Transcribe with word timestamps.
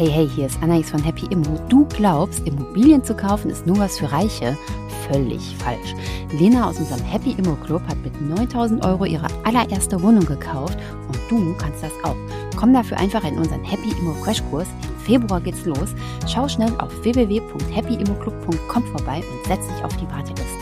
Hey, 0.00 0.08
hey, 0.08 0.26
hier 0.34 0.46
ist 0.46 0.62
Anais 0.62 0.88
von 0.88 1.02
Happy 1.02 1.26
Immo. 1.26 1.58
Du 1.68 1.84
glaubst, 1.84 2.46
Immobilien 2.46 3.04
zu 3.04 3.14
kaufen 3.14 3.50
ist 3.50 3.66
nur 3.66 3.78
was 3.78 3.98
für 3.98 4.10
Reiche? 4.10 4.56
Völlig 5.06 5.54
falsch. 5.58 5.94
Lena 6.32 6.70
aus 6.70 6.78
unserem 6.78 7.04
Happy 7.04 7.32
Immo 7.32 7.54
Club 7.56 7.82
hat 7.86 7.98
mit 8.02 8.18
9000 8.18 8.82
Euro 8.82 9.04
ihre 9.04 9.26
allererste 9.44 10.00
Wohnung 10.02 10.24
gekauft 10.24 10.78
und 11.06 11.18
du 11.28 11.54
kannst 11.58 11.82
das 11.82 11.92
auch. 12.02 12.16
Komm 12.56 12.72
dafür 12.72 12.96
einfach 12.96 13.24
in 13.24 13.36
unseren 13.36 13.62
Happy 13.62 13.90
Immo 14.00 14.14
Crashkurs. 14.24 14.68
Im 14.84 15.04
Februar 15.04 15.38
geht's 15.38 15.66
los. 15.66 15.94
Schau 16.26 16.48
schnell 16.48 16.72
auf 16.78 16.90
www.happyimmoclub.com 17.04 18.82
vorbei 18.84 19.16
und 19.18 19.46
setz 19.48 19.66
dich 19.66 19.84
auf 19.84 19.94
die 19.98 20.08
Warteliste. 20.08 20.59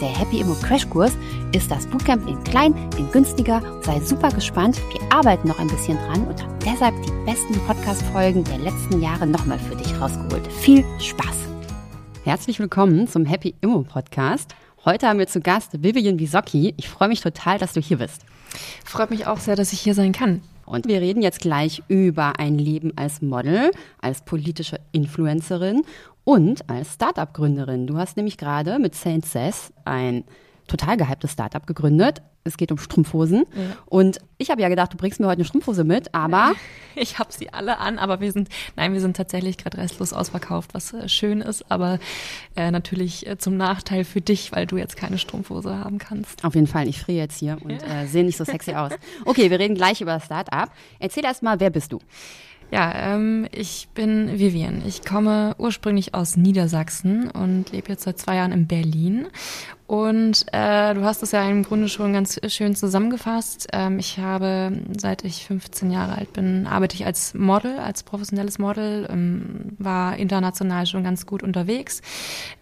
Der 0.00 0.08
Happy 0.08 0.40
Immo 0.40 0.54
Crashkurs 0.56 1.12
ist 1.52 1.70
das 1.70 1.86
Bootcamp 1.86 2.28
in 2.28 2.42
klein, 2.44 2.74
in 2.98 3.10
günstiger. 3.12 3.62
Sei 3.82 3.98
super 4.00 4.28
gespannt. 4.28 4.78
Wir 4.92 5.00
arbeiten 5.10 5.48
noch 5.48 5.58
ein 5.58 5.68
bisschen 5.68 5.96
dran 5.96 6.26
und 6.26 6.42
haben 6.42 6.58
deshalb 6.66 6.94
die 7.02 7.12
besten 7.24 7.54
Podcast-Folgen 7.66 8.44
der 8.44 8.58
letzten 8.58 9.00
Jahre 9.00 9.26
nochmal 9.26 9.58
für 9.58 9.74
dich 9.74 9.98
rausgeholt. 9.98 10.46
Viel 10.52 10.84
Spaß! 11.00 11.46
Herzlich 12.24 12.58
willkommen 12.58 13.08
zum 13.08 13.24
Happy 13.24 13.54
Immo 13.62 13.84
Podcast. 13.84 14.54
Heute 14.84 15.08
haben 15.08 15.18
wir 15.18 15.28
zu 15.28 15.40
Gast 15.40 15.82
Vivian 15.82 16.18
Wisocki. 16.18 16.74
Ich 16.76 16.90
freue 16.90 17.08
mich 17.08 17.22
total, 17.22 17.56
dass 17.56 17.72
du 17.72 17.80
hier 17.80 17.96
bist. 17.96 18.26
Freut 18.84 19.08
mich 19.08 19.26
auch 19.26 19.38
sehr, 19.38 19.56
dass 19.56 19.72
ich 19.72 19.80
hier 19.80 19.94
sein 19.94 20.12
kann. 20.12 20.42
Und 20.66 20.88
wir 20.88 21.00
reden 21.00 21.22
jetzt 21.22 21.40
gleich 21.40 21.82
über 21.88 22.38
ein 22.38 22.58
Leben 22.58 22.92
als 22.96 23.22
Model, 23.22 23.70
als 24.02 24.22
politische 24.22 24.78
Influencerin 24.92 25.84
und 26.26 26.68
als 26.68 26.94
Startup-Gründerin. 26.94 27.86
Du 27.86 27.96
hast 27.98 28.16
nämlich 28.16 28.36
gerade 28.36 28.80
mit 28.80 28.96
Saint 28.96 29.24
Sass 29.24 29.72
ein 29.84 30.24
total 30.66 30.96
gehyptes 30.96 31.32
Startup 31.32 31.64
gegründet. 31.64 32.20
Es 32.42 32.56
geht 32.56 32.72
um 32.72 32.78
Strumpfhosen. 32.78 33.44
Ja. 33.54 33.76
Und 33.86 34.18
ich 34.36 34.50
habe 34.50 34.60
ja 34.60 34.68
gedacht, 34.68 34.92
du 34.92 34.96
bringst 34.96 35.20
mir 35.20 35.26
heute 35.26 35.36
eine 35.36 35.44
Strumpfhose 35.44 35.84
mit, 35.84 36.12
aber. 36.12 36.52
Ich 36.98 37.18
habe 37.18 37.30
sie 37.30 37.52
alle 37.52 37.76
an, 37.78 37.98
aber 37.98 38.20
wir 38.20 38.32
sind, 38.32 38.48
nein, 38.74 38.94
wir 38.94 39.02
sind 39.02 39.18
tatsächlich 39.18 39.58
gerade 39.58 39.76
restlos 39.76 40.14
ausverkauft, 40.14 40.72
was 40.72 40.94
äh, 40.94 41.10
schön 41.10 41.42
ist, 41.42 41.70
aber 41.70 41.98
äh, 42.56 42.70
natürlich 42.70 43.26
äh, 43.26 43.36
zum 43.36 43.58
Nachteil 43.58 44.04
für 44.04 44.22
dich, 44.22 44.50
weil 44.52 44.64
du 44.64 44.78
jetzt 44.78 44.96
keine 44.96 45.18
Strumpfhose 45.18 45.76
haben 45.78 45.98
kannst. 45.98 46.42
Auf 46.42 46.54
jeden 46.54 46.66
Fall, 46.66 46.88
ich 46.88 46.98
friere 46.98 47.18
jetzt 47.18 47.38
hier 47.38 47.58
und 47.62 47.82
äh, 47.82 48.06
sehe 48.06 48.24
nicht 48.24 48.38
so 48.38 48.44
sexy 48.44 48.72
aus. 48.76 48.92
Okay, 49.26 49.50
wir 49.50 49.58
reden 49.58 49.74
gleich 49.74 50.00
über 50.00 50.18
Startup. 50.20 50.70
Erzähl 50.98 51.26
erst 51.26 51.42
mal, 51.42 51.60
wer 51.60 51.68
bist 51.68 51.92
du? 51.92 51.98
Ja, 52.70 53.14
ähm, 53.14 53.46
ich 53.52 53.88
bin 53.94 54.38
Vivian. 54.38 54.82
Ich 54.86 55.04
komme 55.04 55.54
ursprünglich 55.58 56.14
aus 56.14 56.36
Niedersachsen 56.36 57.30
und 57.30 57.70
lebe 57.70 57.90
jetzt 57.90 58.02
seit 58.02 58.18
zwei 58.18 58.36
Jahren 58.36 58.52
in 58.52 58.66
Berlin 58.66 59.28
und 59.86 60.46
äh, 60.52 60.94
du 60.94 61.04
hast 61.04 61.22
es 61.22 61.30
ja 61.30 61.48
im 61.48 61.62
Grunde 61.62 61.88
schon 61.88 62.12
ganz 62.12 62.40
schön 62.48 62.74
zusammengefasst. 62.74 63.68
Ähm, 63.72 64.00
ich 64.00 64.18
habe, 64.18 64.72
seit 64.98 65.22
ich 65.24 65.46
15 65.46 65.92
Jahre 65.92 66.16
alt 66.16 66.32
bin, 66.32 66.66
arbeite 66.66 66.96
ich 66.96 67.06
als 67.06 67.34
Model, 67.34 67.78
als 67.78 68.02
professionelles 68.02 68.58
Model, 68.58 69.06
ähm, 69.08 69.76
war 69.78 70.16
international 70.16 70.86
schon 70.86 71.04
ganz 71.04 71.24
gut 71.24 71.44
unterwegs. 71.44 72.02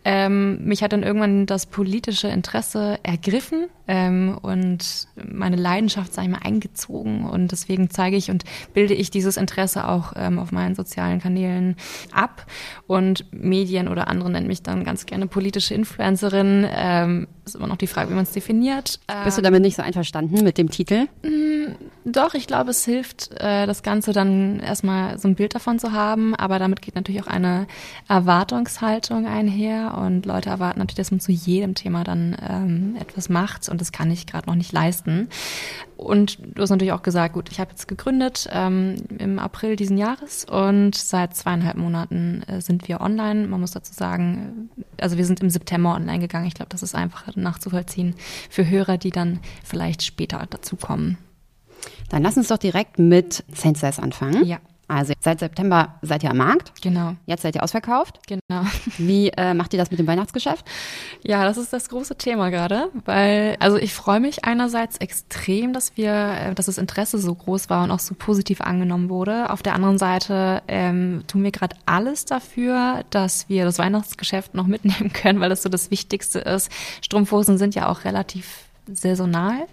Ähm, 0.05 0.63
mich 0.67 0.83
hat 0.83 0.93
dann 0.93 1.03
irgendwann 1.03 1.47
das 1.47 1.65
politische 1.65 2.29
Interesse 2.29 2.99
ergriffen 3.03 3.69
ähm, 3.89 4.37
und 4.43 5.09
meine 5.17 5.57
Leidenschaft, 5.57 6.13
sag 6.13 6.25
ich 6.25 6.31
mal, 6.31 6.41
eingezogen. 6.45 7.25
Und 7.25 7.53
deswegen 7.53 7.89
zeige 7.89 8.17
ich 8.17 8.31
und 8.31 8.45
bilde 8.75 8.93
ich 8.93 9.11
dieses 9.11 9.39
Interesse 9.39 9.89
auch 9.89 10.13
ähm, 10.17 10.39
auf 10.39 10.53
meinen 10.53 10.75
sozialen 10.75 11.21
Kanälen 11.21 11.77
ab. 12.13 12.45
Und 12.87 13.33
Medien 13.33 13.89
oder 13.89 14.09
andere 14.09 14.31
nennen 14.31 14.47
mich 14.47 14.63
dann 14.63 14.85
ganz 14.85 15.07
gerne 15.07 15.27
politische 15.27 15.73
Influencerin. 15.73 16.67
Ähm, 16.71 17.14
ähm, 17.23 17.29
ist 17.45 17.57
immer 17.57 17.67
noch 17.67 17.77
die 17.77 17.87
Frage, 17.87 18.11
wie 18.11 18.15
man 18.15 18.25
es 18.25 18.33
definiert. 18.33 19.01
Bist 19.25 19.39
du 19.39 19.43
damit 19.43 19.63
nicht 19.63 19.77
so 19.77 19.83
einverstanden 19.83 20.45
mit 20.45 20.59
dem 20.59 20.71
Titel? 20.71 21.07
Doch, 22.07 22.35
ich 22.35 22.47
glaube, 22.47 22.71
es 22.71 22.85
hilft, 22.85 23.31
äh, 23.41 23.67
das 23.67 23.83
Ganze 23.83 24.13
dann 24.13 24.61
erstmal 24.61 25.19
so 25.19 25.27
ein 25.27 25.37
Bild 25.37 25.55
davon 25.55 25.79
zu 25.79 25.93
haben, 25.93 26.35
aber 26.35 26.59
damit 26.59 26.83
geht 26.83 26.97
natürlich 26.97 27.23
auch 27.23 27.29
eine 27.29 27.67
Erwartungshaltung 28.09 29.27
einher 29.27 29.97
und 29.97 30.27
Leute 30.27 30.51
erwarten 30.51 30.81
natürlich, 30.81 30.99
dass 30.99 31.11
man 31.13 31.21
zu 31.21 31.33
jedem 31.33 31.75
Thema 31.75 32.05
dann 32.05 32.37
ähm, 32.47 32.97
etwas 33.01 33.31
macht 33.31 33.71
und 33.71 33.81
das 33.81 33.91
kann 33.91 34.11
ich 34.11 34.27
gerade 34.27 34.47
noch 34.51 34.55
nicht 34.55 34.71
leisten. 34.71 35.31
Und 35.97 36.39
du 36.55 36.61
hast 36.61 36.69
natürlich 36.69 36.93
auch 36.93 37.03
gesagt, 37.03 37.33
gut, 37.33 37.51
ich 37.51 37.59
habe 37.59 37.71
jetzt 37.71 37.89
gegründet 37.89 38.51
ähm, 38.53 38.97
im 39.19 39.39
April 39.39 39.77
diesen 39.77 39.97
Jahres 39.97 40.45
und 40.45 40.95
seit 40.95 41.35
zweieinhalb 41.35 41.79
Monaten 41.79 42.43
äh, 42.43 42.61
sind 42.61 42.87
wir 42.87 43.01
online. 43.01 43.47
Man 43.47 43.61
muss 43.61 43.71
dazu 43.71 43.95
sagen, 43.95 44.69
also 45.01 45.17
wir 45.17 45.25
sind 45.25 45.41
im 45.41 45.49
September 45.49 45.95
online 45.95 46.19
gegangen. 46.19 46.47
Ich 46.47 46.55
glaube, 46.55 46.69
das 46.69 46.83
ist 46.83 46.95
einfacher 46.95 47.33
nachzuvollziehen 47.35 48.15
für 48.51 48.69
Hörer, 48.69 48.99
die 48.99 49.11
dann 49.11 49.41
vielleicht 49.63 50.03
später 50.03 50.45
dazukommen. 50.51 51.17
Dann 52.09 52.23
lass 52.23 52.37
uns 52.37 52.49
doch 52.49 52.59
direkt 52.59 52.99
mit 52.99 53.45
Saint 53.53 53.79
Says 53.79 53.99
anfangen. 53.99 54.45
Ja. 54.45 54.59
Also 54.89 55.15
seit 55.21 55.41
September 55.41 55.95
seid 56.03 56.23
ihr 56.23 56.31
am 56.31 56.37
Markt. 56.37 56.73
Genau. 56.83 57.15
Jetzt 57.27 57.43
seid 57.43 57.55
ihr 57.55 57.63
ausverkauft. 57.63 58.21
Genau. 58.27 58.65
Wie 58.99 59.29
äh, 59.31 59.55
macht 59.55 59.73
ihr 59.73 59.79
das 59.79 59.91
mit 59.91 59.99
dem 59.99 60.07
Weihnachtsgeschäft? 60.07 60.67
Ja, 61.23 61.45
das 61.45 61.57
ist 61.57 61.73
das 61.73 61.89
große 61.89 62.17
Thema 62.17 62.51
gerade, 62.51 62.91
weil 63.05 63.57
also 63.61 63.77
ich 63.77 63.95
freue 63.95 64.21
mich 64.21 64.45
einerseits 64.45 64.99
extrem, 64.99 65.73
dass 65.73 65.97
wir, 65.97 66.13
äh, 66.13 66.55
dass 66.55 66.67
das 66.67 66.79
Interesse 66.79 67.19
so 67.19 67.35
groß 67.35 67.71
war 67.71 67.85
und 67.85 67.91
auch 67.91 67.99
so 67.99 68.15
positiv 68.15 68.61
angenommen 68.61 69.09
wurde. 69.09 69.51
Auf 69.51 69.63
der 69.63 69.75
anderen 69.75 69.99
Seite 69.99 70.63
ähm, 70.69 71.25
tun 71.27 71.43
wir 71.43 71.51
gerade 71.51 71.77
alles 71.87 72.25
dafür, 72.27 73.05
dass 73.11 73.49
wir 73.49 73.65
das 73.65 73.79
Weihnachtsgeschäft 73.79 74.55
noch 74.55 74.67
mitnehmen 74.67 75.13
können, 75.15 75.41
weil 75.41 75.49
das 75.49 75.63
so 75.63 75.69
das 75.69 75.91
Wichtigste 75.91 76.41
ist. 76.41 76.71
Strumpfhosen 77.03 77.59
sind 77.59 77.75
ja 77.75 77.89
auch 77.89 78.05
relativ 78.05 78.65
saisonal. 78.87 79.67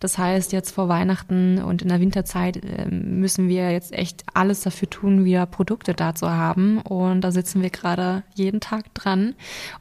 Das 0.00 0.18
heißt, 0.18 0.52
jetzt 0.52 0.72
vor 0.72 0.88
Weihnachten 0.88 1.62
und 1.62 1.82
in 1.82 1.88
der 1.88 2.00
Winterzeit 2.00 2.56
äh, 2.64 2.86
müssen 2.90 3.48
wir 3.48 3.70
jetzt 3.70 3.92
echt 3.92 4.24
alles 4.34 4.62
dafür 4.62 4.88
tun, 4.88 5.24
wieder 5.24 5.46
Produkte 5.46 5.94
da 5.94 6.14
zu 6.14 6.30
haben. 6.30 6.78
Und 6.78 7.22
da 7.22 7.30
sitzen 7.30 7.62
wir 7.62 7.70
gerade 7.70 8.22
jeden 8.34 8.60
Tag 8.60 8.92
dran 8.94 9.34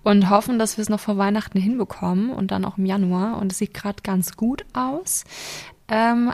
und 0.04 0.30
hoffen, 0.30 0.60
dass 0.60 0.78
wir 0.78 0.82
es 0.82 0.90
noch 0.90 1.00
vor 1.00 1.18
Weihnachten 1.18 1.60
hinbekommen 1.60 2.30
und 2.32 2.52
dann 2.52 2.66
auch 2.66 2.78
im 2.78 2.86
Januar. 2.86 3.40
Und 3.40 3.52
es 3.52 3.58
sieht 3.58 3.74
gerade 3.74 4.02
ganz 4.04 4.36
gut 4.36 4.66
aus. 4.74 5.24
Ähm, 5.88 6.32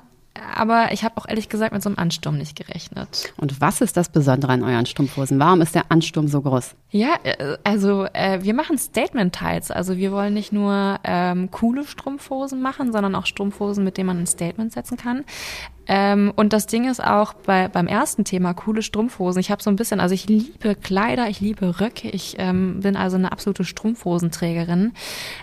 aber 0.56 0.92
ich 0.92 1.04
habe 1.04 1.18
auch 1.18 1.28
ehrlich 1.28 1.50
gesagt 1.50 1.74
mit 1.74 1.82
so 1.82 1.90
einem 1.90 1.98
Ansturm 1.98 2.38
nicht 2.38 2.56
gerechnet. 2.56 3.34
Und 3.38 3.62
was 3.62 3.82
ist 3.82 3.98
das 3.98 4.10
Besondere 4.10 4.52
an 4.52 4.64
euren 4.64 4.86
Strumpfhosen? 4.86 5.40
Warum 5.40 5.62
ist 5.62 5.76
der 5.76 5.92
Ansturm 5.92 6.28
so 6.28 6.42
groß? 6.42 6.76
Ja, 6.92 7.16
äh, 7.24 7.58
also 7.64 8.06
äh, 8.14 8.40
wir 8.44 8.54
machen 8.54 8.78
Statement-Tights. 8.78 9.72
Also 9.72 9.98
wir 9.98 10.12
wollen 10.12 10.34
nicht 10.34 10.52
nur 10.52 11.00
ähm, 11.04 11.52
coole 11.52 11.86
Strumpfhosen 11.86 12.62
machen, 12.62 12.92
sondern 12.92 13.16
auch 13.16 13.26
Strumpfhosen, 13.26 13.84
mit 13.84 13.98
denen 13.98 14.08
man 14.08 14.20
ein 14.20 14.28
Statement 14.28 14.74
setzen 14.74 14.98
kann. 14.98 15.24
Ähm, 15.88 16.34
und 16.36 16.54
das 16.54 16.68
Ding 16.68 16.90
ist 16.90 17.04
auch 17.04 17.34
bei, 17.34 17.68
beim 17.68 17.88
ersten 17.88 18.24
Thema, 18.26 18.54
coole 18.54 18.82
Strumpfhosen. 18.82 19.40
Ich 19.40 19.52
habe 19.52 19.62
so 19.62 19.70
ein 19.70 19.76
bisschen, 19.76 20.00
also 20.00 20.16
ich 20.16 20.28
liebe 20.28 20.76
Kleider, 20.76 21.30
ich 21.30 21.40
liebe 21.42 21.80
Röcke, 21.80 22.10
ich 22.10 22.36
ähm, 22.40 22.80
bin 22.82 22.96
also 22.96 23.18
eine 23.18 23.32
absolute 23.32 23.64
Strumpfhosenträgerin. 23.64 24.94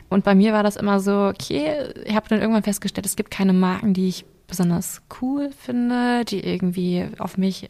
Und 0.09 0.25
bei 0.25 0.35
mir 0.35 0.53
war 0.53 0.63
das 0.63 0.77
immer 0.77 1.01
so, 1.01 1.27
okay, 1.29 1.93
ich 2.05 2.15
habe 2.15 2.29
dann 2.29 2.41
irgendwann 2.41 2.65
festgestellt, 2.65 3.07
es 3.07 3.17
gibt 3.17 3.31
keine 3.31 3.53
Marken, 3.53 3.95
die 3.95 4.09
ich 4.09 4.25
besonders 4.47 5.03
cool 5.21 5.51
finde, 5.51 6.25
die 6.25 6.41
irgendwie 6.41 7.07
auf 7.19 7.39
mich, 7.39 7.69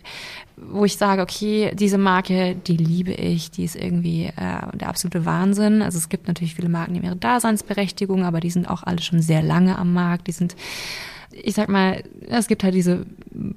wo 0.56 0.84
ich 0.84 0.96
sage, 0.96 1.22
okay, 1.22 1.72
diese 1.74 1.98
Marke, 1.98 2.54
die 2.54 2.76
liebe 2.76 3.12
ich, 3.12 3.50
die 3.50 3.64
ist 3.64 3.76
irgendwie 3.76 4.26
äh, 4.26 4.76
der 4.76 4.88
absolute 4.88 5.24
Wahnsinn. 5.24 5.82
Also 5.82 5.98
es 5.98 6.08
gibt 6.08 6.28
natürlich 6.28 6.54
viele 6.54 6.68
Marken, 6.68 6.94
die 6.94 7.00
haben 7.00 7.06
ihre 7.06 7.16
Daseinsberechtigung, 7.16 8.24
aber 8.24 8.40
die 8.40 8.50
sind 8.50 8.68
auch 8.68 8.82
alle 8.82 9.00
schon 9.00 9.22
sehr 9.22 9.42
lange 9.42 9.78
am 9.78 9.92
Markt. 9.92 10.26
Die 10.26 10.32
sind 10.32 10.56
ich 11.32 11.54
sag 11.54 11.68
mal, 11.68 12.02
es 12.28 12.46
gibt 12.46 12.62
halt 12.62 12.74
diese 12.74 13.06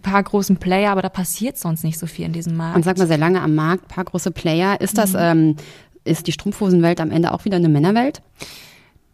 paar 0.01 0.23
großen 0.23 0.57
Player, 0.57 0.91
aber 0.91 1.01
da 1.01 1.09
passiert 1.09 1.57
sonst 1.57 1.83
nicht 1.83 1.99
so 1.99 2.07
viel 2.07 2.25
in 2.25 2.33
diesem 2.33 2.55
Markt. 2.55 2.77
Und 2.77 2.83
sag 2.83 2.97
mal, 2.97 3.07
sehr 3.07 3.17
lange 3.17 3.41
am 3.41 3.55
Markt, 3.55 3.87
paar 3.87 4.05
große 4.05 4.31
Player. 4.31 4.79
Ist 4.79 4.97
das, 4.97 5.13
mhm. 5.13 5.19
ähm, 5.19 5.55
ist 6.03 6.27
die 6.27 6.31
Strumpfhosenwelt 6.31 7.01
am 7.01 7.11
Ende 7.11 7.33
auch 7.33 7.45
wieder 7.45 7.57
eine 7.57 7.69
Männerwelt? 7.69 8.21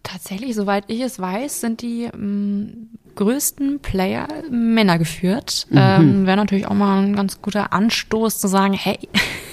Tatsächlich, 0.03 0.55
soweit 0.55 0.85
ich 0.87 1.01
es 1.01 1.19
weiß, 1.19 1.61
sind 1.61 1.81
die 1.81 2.03
ähm, 2.03 2.89
größten 3.15 3.79
Player 3.79 4.27
Männer 4.49 4.97
geführt. 4.97 5.67
Mhm. 5.69 5.77
Ähm, 5.77 6.25
Wäre 6.25 6.37
natürlich 6.37 6.67
auch 6.67 6.73
mal 6.73 7.01
ein 7.01 7.15
ganz 7.15 7.41
guter 7.41 7.73
Anstoß 7.73 8.39
zu 8.39 8.47
sagen, 8.47 8.73
hey, 8.73 8.97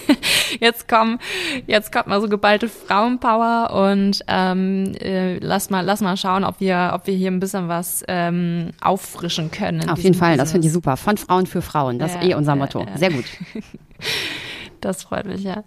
jetzt 0.60 0.88
kommen, 0.88 1.18
jetzt 1.66 1.92
kommt 1.92 2.06
mal 2.06 2.20
so 2.20 2.28
geballte 2.28 2.68
Frauenpower 2.68 3.70
und 3.88 4.22
ähm, 4.28 4.94
äh, 5.00 5.38
lass 5.38 5.70
mal, 5.70 5.84
lass 5.84 6.00
mal 6.00 6.16
schauen, 6.16 6.44
ob 6.44 6.60
wir, 6.60 6.92
ob 6.94 7.06
wir 7.06 7.14
hier 7.14 7.30
ein 7.30 7.40
bisschen 7.40 7.68
was 7.68 8.04
ähm, 8.08 8.70
auffrischen 8.80 9.50
können. 9.50 9.88
Auf 9.88 9.98
jeden 10.00 10.14
Fall, 10.14 10.30
Business. 10.30 10.44
das 10.44 10.52
finde 10.52 10.66
ich 10.68 10.72
super. 10.72 10.96
Von 10.96 11.16
Frauen 11.16 11.46
für 11.46 11.62
Frauen, 11.62 11.98
das 11.98 12.14
ja, 12.14 12.20
ist 12.20 12.26
eh 12.28 12.34
unser 12.34 12.56
Motto. 12.56 12.86
Sehr 12.96 13.10
gut. 13.10 13.24
das 14.80 15.02
freut 15.02 15.26
mich 15.26 15.42
ja. 15.42 15.64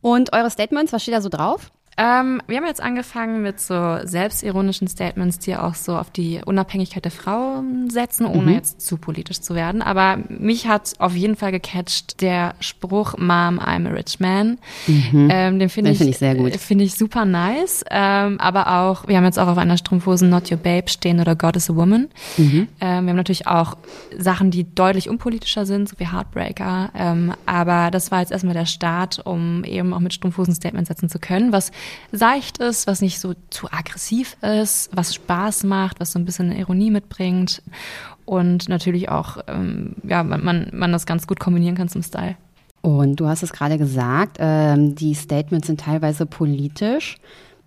Und 0.00 0.32
eure 0.32 0.50
Statements, 0.50 0.92
was 0.92 1.02
steht 1.02 1.14
da 1.14 1.20
so 1.20 1.28
drauf? 1.28 1.70
Ähm, 2.00 2.40
wir 2.46 2.56
haben 2.56 2.64
jetzt 2.64 2.82
angefangen 2.82 3.42
mit 3.42 3.60
so 3.60 3.98
selbstironischen 4.04 4.88
Statements, 4.88 5.38
die 5.38 5.54
auch 5.54 5.74
so 5.74 5.96
auf 5.96 6.10
die 6.10 6.40
Unabhängigkeit 6.42 7.04
der 7.04 7.12
Frau 7.12 7.62
setzen, 7.88 8.24
ohne 8.24 8.52
mhm. 8.52 8.54
jetzt 8.54 8.80
zu 8.80 8.96
politisch 8.96 9.40
zu 9.40 9.54
werden. 9.54 9.82
Aber 9.82 10.18
mich 10.30 10.66
hat 10.66 10.94
auf 10.98 11.14
jeden 11.14 11.36
Fall 11.36 11.52
gecatcht 11.52 12.22
der 12.22 12.54
Spruch 12.60 13.18
Mom, 13.18 13.60
I'm 13.60 13.86
a 13.86 13.90
rich 13.90 14.18
man. 14.18 14.56
Mhm. 14.86 15.28
Ähm, 15.30 15.58
den 15.58 15.68
finde 15.68 15.90
ich, 15.90 15.98
find 15.98 16.08
ich 16.08 16.16
sehr 16.16 16.36
gut. 16.36 16.56
Finde 16.56 16.84
ich 16.84 16.94
super 16.94 17.26
nice. 17.26 17.84
Ähm, 17.90 18.40
aber 18.40 18.80
auch, 18.80 19.06
wir 19.06 19.18
haben 19.18 19.24
jetzt 19.24 19.38
auch 19.38 19.48
auf 19.48 19.58
einer 19.58 19.76
Strumpfhose 19.76 20.24
Not 20.24 20.50
Your 20.50 20.56
Babe 20.56 20.88
stehen 20.88 21.20
oder 21.20 21.36
God 21.36 21.56
is 21.56 21.68
a 21.68 21.76
Woman. 21.76 22.08
Mhm. 22.38 22.68
Ähm, 22.80 23.04
wir 23.04 23.10
haben 23.10 23.16
natürlich 23.16 23.46
auch 23.46 23.76
Sachen, 24.16 24.50
die 24.50 24.74
deutlich 24.74 25.10
unpolitischer 25.10 25.66
sind, 25.66 25.90
so 25.90 25.98
wie 25.98 26.10
Heartbreaker. 26.10 26.92
Ähm, 26.96 27.34
aber 27.44 27.90
das 27.90 28.10
war 28.10 28.20
jetzt 28.20 28.32
erstmal 28.32 28.54
der 28.54 28.64
Start, 28.64 29.20
um 29.26 29.64
eben 29.64 29.92
auch 29.92 30.00
mit 30.00 30.14
Strumpfhosen 30.14 30.54
Statements 30.54 30.88
setzen 30.88 31.10
zu 31.10 31.18
können, 31.18 31.52
was 31.52 31.72
seicht 32.12 32.58
ist, 32.58 32.86
was 32.86 33.00
nicht 33.00 33.20
so 33.20 33.34
zu 33.50 33.70
aggressiv 33.70 34.36
ist, 34.42 34.90
was 34.92 35.14
Spaß 35.14 35.64
macht, 35.64 36.00
was 36.00 36.12
so 36.12 36.18
ein 36.18 36.24
bisschen 36.24 36.52
Ironie 36.52 36.90
mitbringt 36.90 37.62
und 38.24 38.68
natürlich 38.68 39.08
auch, 39.08 39.38
ähm, 39.48 39.96
ja, 40.04 40.22
man, 40.22 40.70
man 40.72 40.92
das 40.92 41.06
ganz 41.06 41.26
gut 41.26 41.40
kombinieren 41.40 41.76
kann 41.76 41.88
zum 41.88 42.02
Style. 42.02 42.36
Und 42.82 43.16
du 43.16 43.26
hast 43.26 43.42
es 43.42 43.52
gerade 43.52 43.76
gesagt, 43.76 44.38
ähm, 44.38 44.94
die 44.94 45.14
Statements 45.14 45.66
sind 45.66 45.80
teilweise 45.80 46.26
politisch. 46.26 47.16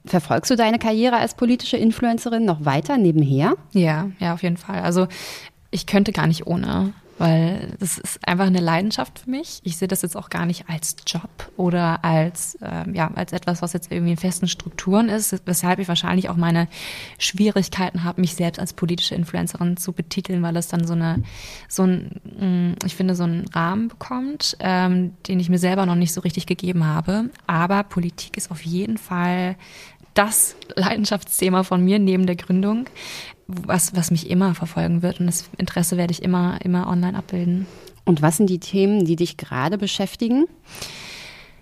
Verfolgst 0.05 0.51
du 0.51 0.55
deine 0.55 0.79
Karriere 0.79 1.17
als 1.17 1.35
politische 1.35 1.77
Influencerin 1.77 2.45
noch 2.45 2.65
weiter 2.65 2.97
nebenher? 2.97 3.55
Ja, 3.73 4.09
ja, 4.19 4.33
auf 4.33 4.43
jeden 4.43 4.57
Fall. 4.57 4.81
Also 4.81 5.07
ich 5.71 5.85
könnte 5.85 6.11
gar 6.11 6.27
nicht 6.27 6.47
ohne 6.47 6.93
weil 7.17 7.75
das 7.79 7.97
ist 7.97 8.27
einfach 8.27 8.47
eine 8.47 8.59
Leidenschaft 8.59 9.19
für 9.19 9.29
mich. 9.29 9.59
Ich 9.63 9.77
sehe 9.77 9.87
das 9.87 10.01
jetzt 10.01 10.17
auch 10.17 10.29
gar 10.29 10.45
nicht 10.45 10.65
als 10.67 10.95
Job 11.05 11.29
oder 11.57 12.03
als, 12.03 12.55
äh, 12.55 12.89
ja, 12.93 13.11
als 13.15 13.33
etwas, 13.33 13.61
was 13.61 13.73
jetzt 13.73 13.91
irgendwie 13.91 14.11
in 14.11 14.17
festen 14.17 14.47
Strukturen 14.47 15.09
ist, 15.09 15.41
weshalb 15.45 15.79
ich 15.79 15.87
wahrscheinlich 15.87 16.29
auch 16.29 16.35
meine 16.35 16.67
Schwierigkeiten 17.19 18.03
habe, 18.03 18.21
mich 18.21 18.35
selbst 18.35 18.59
als 18.59 18.73
politische 18.73 19.15
Influencerin 19.15 19.77
zu 19.77 19.93
betiteln, 19.93 20.41
weil 20.41 20.55
es 20.57 20.67
dann 20.67 20.87
so 20.87 20.93
eine, 20.93 21.23
so 21.67 21.83
ein, 21.83 22.21
mm, 22.23 22.85
ich 22.85 22.95
finde, 22.95 23.15
so 23.15 23.23
einen 23.23 23.47
Rahmen 23.49 23.89
bekommt, 23.89 24.57
ähm, 24.59 25.13
den 25.27 25.39
ich 25.39 25.49
mir 25.49 25.59
selber 25.59 25.85
noch 25.85 25.95
nicht 25.95 26.13
so 26.13 26.21
richtig 26.21 26.45
gegeben 26.45 26.85
habe. 26.85 27.29
Aber 27.47 27.83
Politik 27.83 28.37
ist 28.37 28.51
auf 28.51 28.61
jeden 28.63 28.97
Fall 28.97 29.55
das 30.13 30.55
Leidenschaftsthema 30.75 31.63
von 31.63 31.83
mir 31.83 31.99
neben 31.99 32.25
der 32.27 32.35
Gründung 32.35 32.85
was, 33.47 33.95
was 33.95 34.11
mich 34.11 34.29
immer 34.29 34.55
verfolgen 34.55 35.01
wird. 35.01 35.19
Und 35.19 35.27
das 35.27 35.49
Interesse 35.57 35.97
werde 35.97 36.11
ich 36.11 36.23
immer, 36.23 36.59
immer 36.63 36.87
online 36.87 37.17
abbilden. 37.17 37.65
Und 38.05 38.21
was 38.21 38.37
sind 38.37 38.49
die 38.49 38.59
Themen, 38.59 39.05
die 39.05 39.15
dich 39.15 39.37
gerade 39.37 39.77
beschäftigen? 39.77 40.45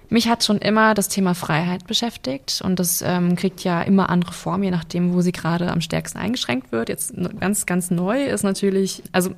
Mich 0.10 0.28
hat 0.28 0.44
schon 0.44 0.58
immer 0.58 0.94
das 0.94 1.08
Thema 1.08 1.34
Freiheit 1.36 1.88
beschäftigt 1.88 2.62
und 2.62 2.80
das 2.82 3.02
ähm, 3.02 3.38
kriegt 3.38 3.64
ja 3.64 3.82
immer 3.82 4.10
andere 4.10 4.34
Formen, 4.34 4.66
je 4.66 4.72
nachdem, 4.72 5.14
wo 5.14 5.22
sie 5.22 5.32
gerade 5.32 5.72
am 5.72 5.80
stärksten 5.80 6.20
eingeschränkt 6.20 6.74
wird. 6.74 6.90
Jetzt 6.90 7.14
ganz, 7.40 7.66
ganz 7.66 7.92
neu 7.92 8.26
ist 8.26 8.44
natürlich, 8.44 9.04
also 9.14 9.32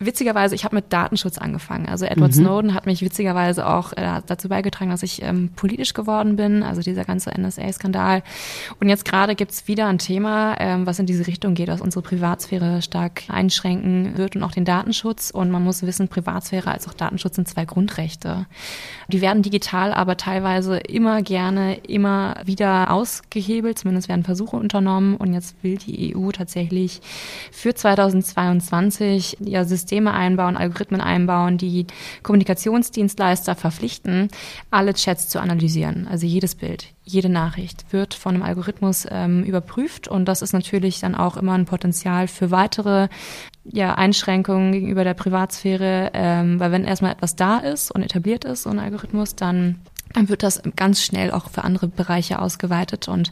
witzigerweise, 0.00 0.54
ich 0.54 0.64
habe 0.64 0.76
mit 0.76 0.92
Datenschutz 0.92 1.38
angefangen. 1.38 1.88
Also 1.88 2.04
Edward 2.04 2.30
mhm. 2.30 2.40
Snowden 2.40 2.74
hat 2.74 2.86
mich 2.86 3.02
witzigerweise 3.02 3.66
auch 3.66 3.92
äh, 3.92 4.20
dazu 4.26 4.48
beigetragen, 4.48 4.90
dass 4.90 5.02
ich 5.02 5.22
ähm, 5.22 5.50
politisch 5.56 5.92
geworden 5.92 6.36
bin, 6.36 6.62
also 6.62 6.82
dieser 6.82 7.04
ganze 7.04 7.30
NSA-Skandal. 7.30 8.22
Und 8.80 8.88
jetzt 8.88 9.04
gerade 9.04 9.34
gibt's 9.34 9.66
wieder 9.66 9.86
ein 9.86 9.98
Thema, 9.98 10.56
ähm, 10.60 10.86
was 10.86 11.00
in 11.00 11.06
diese 11.06 11.26
Richtung 11.26 11.54
geht, 11.54 11.68
was 11.68 11.80
unsere 11.80 12.02
Privatsphäre 12.02 12.80
stark 12.80 13.24
einschränken 13.28 14.16
wird 14.16 14.36
und 14.36 14.44
auch 14.44 14.52
den 14.52 14.64
Datenschutz. 14.64 15.30
Und 15.30 15.50
man 15.50 15.64
muss 15.64 15.82
wissen, 15.82 16.06
Privatsphäre 16.06 16.70
als 16.70 16.86
auch 16.86 16.94
Datenschutz 16.94 17.34
sind 17.34 17.48
zwei 17.48 17.64
Grundrechte. 17.64 18.46
Die 19.08 19.20
werden 19.20 19.42
digital 19.42 19.92
aber 19.92 20.16
teilweise 20.16 20.76
immer 20.76 21.22
gerne, 21.22 21.74
immer 21.78 22.36
wieder 22.44 22.92
ausgehebelt, 22.92 23.80
zumindest 23.80 24.08
werden 24.08 24.22
Versuche 24.22 24.56
unternommen. 24.56 25.16
Und 25.16 25.34
jetzt 25.34 25.56
will 25.62 25.76
die 25.76 26.14
EU 26.14 26.30
tatsächlich 26.30 27.00
für 27.50 27.74
2022 27.74 29.38
ja 29.40 29.64
System 29.64 29.87
Systeme 29.88 30.12
einbauen, 30.12 30.58
Algorithmen 30.58 31.00
einbauen, 31.00 31.56
die 31.56 31.86
Kommunikationsdienstleister 32.22 33.54
verpflichten, 33.54 34.28
alle 34.70 34.92
Chats 34.92 35.30
zu 35.30 35.40
analysieren. 35.40 36.06
Also 36.06 36.26
jedes 36.26 36.54
Bild, 36.56 36.88
jede 37.04 37.30
Nachricht 37.30 37.90
wird 37.90 38.12
von 38.12 38.34
einem 38.34 38.44
Algorithmus 38.44 39.06
ähm, 39.10 39.44
überprüft 39.44 40.06
und 40.06 40.26
das 40.26 40.42
ist 40.42 40.52
natürlich 40.52 41.00
dann 41.00 41.14
auch 41.14 41.38
immer 41.38 41.54
ein 41.54 41.64
Potenzial 41.64 42.28
für 42.28 42.50
weitere 42.50 43.08
ja, 43.64 43.94
Einschränkungen 43.94 44.72
gegenüber 44.72 45.04
der 45.04 45.14
Privatsphäre, 45.14 46.10
ähm, 46.12 46.60
weil 46.60 46.70
wenn 46.70 46.84
erstmal 46.84 47.12
etwas 47.12 47.34
da 47.34 47.56
ist 47.56 47.90
und 47.90 48.02
etabliert 48.02 48.44
ist, 48.44 48.64
so 48.64 48.70
ein 48.70 48.78
Algorithmus, 48.78 49.36
dann 49.36 49.80
dann 50.12 50.28
wird 50.28 50.42
das 50.42 50.62
ganz 50.76 51.02
schnell 51.02 51.30
auch 51.30 51.50
für 51.50 51.64
andere 51.64 51.88
Bereiche 51.88 52.40
ausgeweitet. 52.40 53.08
Und 53.08 53.30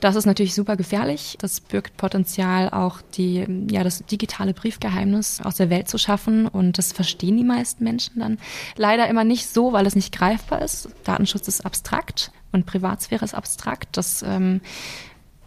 das 0.00 0.16
ist 0.16 0.26
natürlich 0.26 0.54
super 0.54 0.76
gefährlich. 0.76 1.36
Das 1.40 1.60
birgt 1.60 1.96
Potenzial, 1.96 2.70
auch 2.70 3.00
die, 3.16 3.46
ja, 3.70 3.82
das 3.84 4.04
digitale 4.06 4.54
Briefgeheimnis 4.54 5.40
aus 5.42 5.56
der 5.56 5.70
Welt 5.70 5.88
zu 5.88 5.98
schaffen. 5.98 6.46
Und 6.46 6.78
das 6.78 6.92
verstehen 6.92 7.36
die 7.36 7.44
meisten 7.44 7.84
Menschen 7.84 8.20
dann 8.20 8.38
leider 8.76 9.08
immer 9.08 9.24
nicht 9.24 9.48
so, 9.48 9.72
weil 9.72 9.86
es 9.86 9.96
nicht 9.96 10.16
greifbar 10.16 10.62
ist. 10.62 10.88
Datenschutz 11.04 11.48
ist 11.48 11.66
abstrakt 11.66 12.30
und 12.52 12.66
Privatsphäre 12.66 13.24
ist 13.24 13.34
abstrakt. 13.34 13.96
Das 13.96 14.22
ähm, 14.22 14.60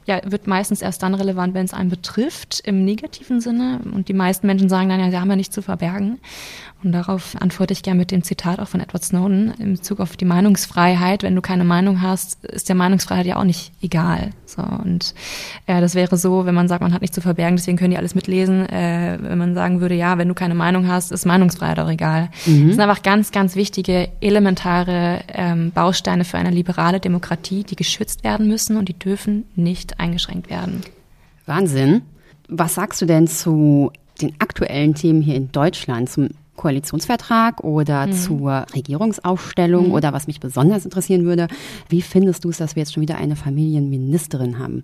ja, 0.05 0.19
wird 0.23 0.45
meistens 0.45 0.81
erst 0.81 1.01
dann 1.01 1.15
relevant, 1.15 1.53
wenn 1.53 1.65
es 1.65 1.73
einen 1.73 1.89
betrifft, 1.89 2.61
im 2.63 2.85
negativen 2.85 3.41
Sinne. 3.41 3.79
Und 3.83 4.07
die 4.07 4.13
meisten 4.13 4.45
Menschen 4.45 4.69
sagen 4.69 4.89
dann 4.89 4.99
ja, 4.99 5.09
sie 5.09 5.17
haben 5.17 5.29
ja 5.29 5.35
nichts 5.35 5.55
zu 5.55 5.61
verbergen. 5.61 6.19
Und 6.85 6.91
darauf 6.91 7.35
antworte 7.39 7.73
ich 7.73 7.81
gerne 7.81 7.97
mit 7.97 8.11
dem 8.11 8.21
Zitat 8.21 8.59
auch 8.59 8.67
von 8.67 8.79
Edward 8.79 9.03
Snowden 9.03 9.55
in 9.57 9.73
Bezug 9.73 9.99
auf 9.99 10.15
die 10.17 10.25
Meinungsfreiheit. 10.25 11.23
Wenn 11.23 11.33
du 11.33 11.41
keine 11.41 11.63
Meinung 11.63 12.03
hast, 12.03 12.45
ist 12.45 12.69
der 12.69 12.75
Meinungsfreiheit 12.75 13.25
ja 13.25 13.37
auch 13.37 13.43
nicht 13.43 13.71
egal. 13.81 14.29
So, 14.45 14.61
und 14.61 15.15
äh, 15.65 15.81
das 15.81 15.95
wäre 15.95 16.15
so, 16.15 16.45
wenn 16.45 16.53
man 16.53 16.67
sagt, 16.67 16.83
man 16.83 16.93
hat 16.93 17.01
nichts 17.01 17.15
zu 17.15 17.21
verbergen, 17.21 17.55
deswegen 17.55 17.75
können 17.75 17.89
die 17.89 17.97
alles 17.97 18.13
mitlesen. 18.13 18.69
Äh, 18.69 19.17
wenn 19.19 19.39
man 19.39 19.55
sagen 19.55 19.81
würde, 19.81 19.95
ja, 19.95 20.19
wenn 20.19 20.27
du 20.27 20.35
keine 20.35 20.53
Meinung 20.53 20.87
hast, 20.87 21.11
ist 21.11 21.25
Meinungsfreiheit 21.25 21.79
auch 21.79 21.89
egal. 21.89 22.29
Mhm. 22.45 22.67
Das 22.67 22.75
sind 22.75 22.79
einfach 22.79 23.01
ganz, 23.01 23.31
ganz 23.31 23.55
wichtige, 23.55 24.09
elementare 24.21 25.21
ähm, 25.33 25.71
Bausteine 25.71 26.23
für 26.23 26.37
eine 26.37 26.51
liberale 26.51 26.99
Demokratie, 26.99 27.63
die 27.63 27.75
geschützt 27.75 28.23
werden 28.23 28.47
müssen 28.47 28.77
und 28.77 28.89
die 28.89 28.99
dürfen 28.99 29.45
nicht 29.55 29.99
eingeschränkt 29.99 30.51
werden. 30.51 30.81
Wahnsinn. 31.47 32.03
Was 32.47 32.75
sagst 32.75 33.01
du 33.01 33.07
denn 33.07 33.27
zu 33.27 33.91
den 34.21 34.35
aktuellen 34.37 34.93
Themen 34.93 35.23
hier 35.23 35.35
in 35.35 35.51
Deutschland, 35.51 36.11
zum 36.11 36.29
Koalitionsvertrag 36.55 37.63
oder 37.63 38.07
mhm. 38.07 38.13
zur 38.13 38.65
Regierungsaufstellung 38.73 39.87
mhm. 39.87 39.93
oder 39.93 40.13
was 40.13 40.27
mich 40.27 40.39
besonders 40.39 40.85
interessieren 40.85 41.25
würde, 41.25 41.47
wie 41.89 42.01
findest 42.01 42.43
du 42.45 42.49
es, 42.49 42.57
dass 42.57 42.75
wir 42.75 42.81
jetzt 42.81 42.93
schon 42.93 43.01
wieder 43.01 43.17
eine 43.17 43.35
Familienministerin 43.35 44.59
haben? 44.59 44.83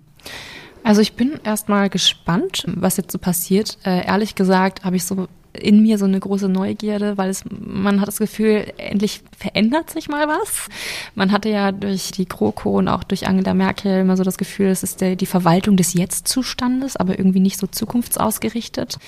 Also 0.84 1.00
ich 1.00 1.14
bin 1.14 1.38
erstmal 1.44 1.88
gespannt, 1.88 2.64
was 2.66 2.96
jetzt 2.96 3.12
so 3.12 3.18
passiert. 3.18 3.78
Äh, 3.84 4.04
ehrlich 4.06 4.34
gesagt 4.34 4.84
habe 4.84 4.96
ich 4.96 5.04
so 5.04 5.28
in 5.52 5.82
mir 5.82 5.98
so 5.98 6.06
eine 6.06 6.18
große 6.18 6.48
Neugierde, 6.48 7.18
weil 7.18 7.28
es, 7.28 7.44
man 7.50 8.00
hat 8.00 8.08
das 8.08 8.18
Gefühl, 8.18 8.72
endlich 8.78 9.20
verändert 9.36 9.90
sich 9.90 10.08
mal 10.08 10.26
was. 10.26 10.68
Man 11.14 11.30
hatte 11.30 11.50
ja 11.50 11.72
durch 11.72 12.10
die 12.10 12.26
GroKo 12.26 12.78
und 12.78 12.88
auch 12.88 13.04
durch 13.04 13.26
Angela 13.26 13.52
Merkel 13.52 14.00
immer 14.00 14.16
so 14.16 14.24
das 14.24 14.38
Gefühl, 14.38 14.68
es 14.68 14.82
ist 14.82 15.00
die 15.00 15.26
Verwaltung 15.26 15.76
des 15.76 15.94
Jetzt-Zustandes, 15.94 16.96
aber 16.96 17.18
irgendwie 17.18 17.40
nicht 17.40 17.58
so 17.58 17.66
zukunftsausgerichtet. 17.66 18.98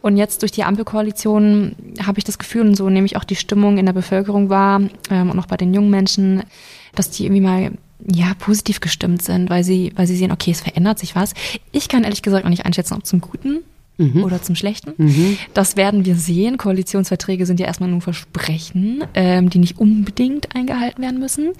Und 0.00 0.16
jetzt 0.16 0.40
durch 0.42 0.52
die 0.52 0.64
Ampelkoalition 0.64 1.76
habe 2.04 2.18
ich 2.18 2.24
das 2.24 2.38
Gefühl, 2.38 2.62
und 2.62 2.74
so 2.74 2.88
nehme 2.88 3.06
ich 3.06 3.16
auch 3.16 3.24
die 3.24 3.36
Stimmung 3.36 3.76
in 3.76 3.86
der 3.86 3.92
Bevölkerung 3.92 4.48
wahr 4.48 4.80
ähm, 5.10 5.30
und 5.30 5.38
auch 5.38 5.46
bei 5.46 5.58
den 5.58 5.74
jungen 5.74 5.90
Menschen, 5.90 6.42
dass 6.94 7.10
die 7.10 7.24
irgendwie 7.24 7.42
mal 7.42 7.72
ja 8.10 8.32
positiv 8.38 8.80
gestimmt 8.80 9.20
sind, 9.20 9.50
weil 9.50 9.62
sie, 9.62 9.92
weil 9.96 10.06
sie 10.06 10.16
sehen, 10.16 10.32
okay, 10.32 10.52
es 10.52 10.62
verändert 10.62 10.98
sich 10.98 11.14
was. 11.14 11.34
Ich 11.70 11.88
kann 11.88 12.04
ehrlich 12.04 12.22
gesagt 12.22 12.44
noch 12.44 12.50
nicht 12.50 12.64
einschätzen, 12.64 12.94
ob 12.94 13.04
zum 13.04 13.20
Guten 13.20 13.58
mhm. 14.00 14.24
oder 14.24 14.42
zum 14.42 14.54
Schlechten. 14.54 14.94
Mhm. 14.96 15.38
Das 15.54 15.76
werden 15.76 16.04
wir 16.04 16.16
sehen. 16.16 16.56
Koalitionsverträge 16.56 17.46
sind 17.46 17.60
ja 17.60 17.66
erstmal 17.66 17.90
nur 17.90 18.00
Versprechen, 18.00 19.04
ähm, 19.14 19.50
die 19.50 19.58
nicht 19.58 19.78
unbedingt 19.78 20.54
eingehalten 20.54 21.02
werden 21.02 21.20
müssen. 21.20 21.50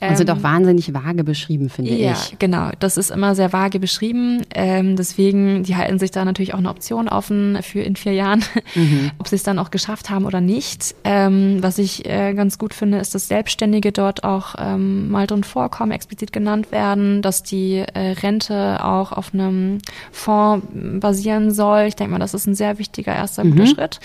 Also 0.00 0.22
ähm, 0.22 0.28
doch 0.28 0.42
wahnsinnig 0.42 0.94
vage 0.94 1.24
beschrieben, 1.24 1.68
finde 1.68 1.92
ja, 1.92 2.12
ich. 2.12 2.30
Ja, 2.30 2.36
genau. 2.38 2.70
Das 2.78 2.96
ist 2.96 3.10
immer 3.10 3.34
sehr 3.34 3.52
vage 3.52 3.80
beschrieben. 3.80 4.42
Ähm, 4.54 4.96
deswegen, 4.96 5.64
die 5.64 5.76
halten 5.76 5.98
sich 5.98 6.10
da 6.10 6.24
natürlich 6.24 6.54
auch 6.54 6.58
eine 6.58 6.70
Option 6.70 7.08
offen 7.08 7.58
für 7.62 7.80
in 7.80 7.96
vier 7.96 8.12
Jahren, 8.12 8.44
mhm. 8.74 9.10
ob 9.18 9.28
sie 9.28 9.36
es 9.36 9.42
dann 9.42 9.58
auch 9.58 9.70
geschafft 9.70 10.10
haben 10.10 10.24
oder 10.24 10.40
nicht. 10.40 10.94
Ähm, 11.04 11.58
was 11.60 11.78
ich 11.78 12.06
äh, 12.06 12.34
ganz 12.34 12.58
gut 12.58 12.74
finde, 12.74 12.98
ist, 12.98 13.14
dass 13.14 13.28
Selbstständige 13.28 13.92
dort 13.92 14.24
auch 14.24 14.54
ähm, 14.58 15.10
mal 15.10 15.26
drin 15.26 15.44
vorkommen, 15.44 15.92
explizit 15.92 16.32
genannt 16.32 16.70
werden, 16.70 17.22
dass 17.22 17.42
die 17.42 17.78
äh, 17.78 18.12
Rente 18.22 18.84
auch 18.84 19.12
auf 19.12 19.34
einem 19.34 19.78
Fonds 20.12 20.66
basieren 21.00 21.50
soll 21.50 21.71
soll. 21.72 21.86
Ich 21.86 21.96
denke 21.96 22.12
mal, 22.12 22.18
das 22.18 22.34
ist 22.34 22.46
ein 22.46 22.54
sehr 22.54 22.78
wichtiger 22.78 23.14
erster 23.14 23.42
guter 23.42 23.62
mhm. 23.62 23.66
Schritt. 23.66 24.00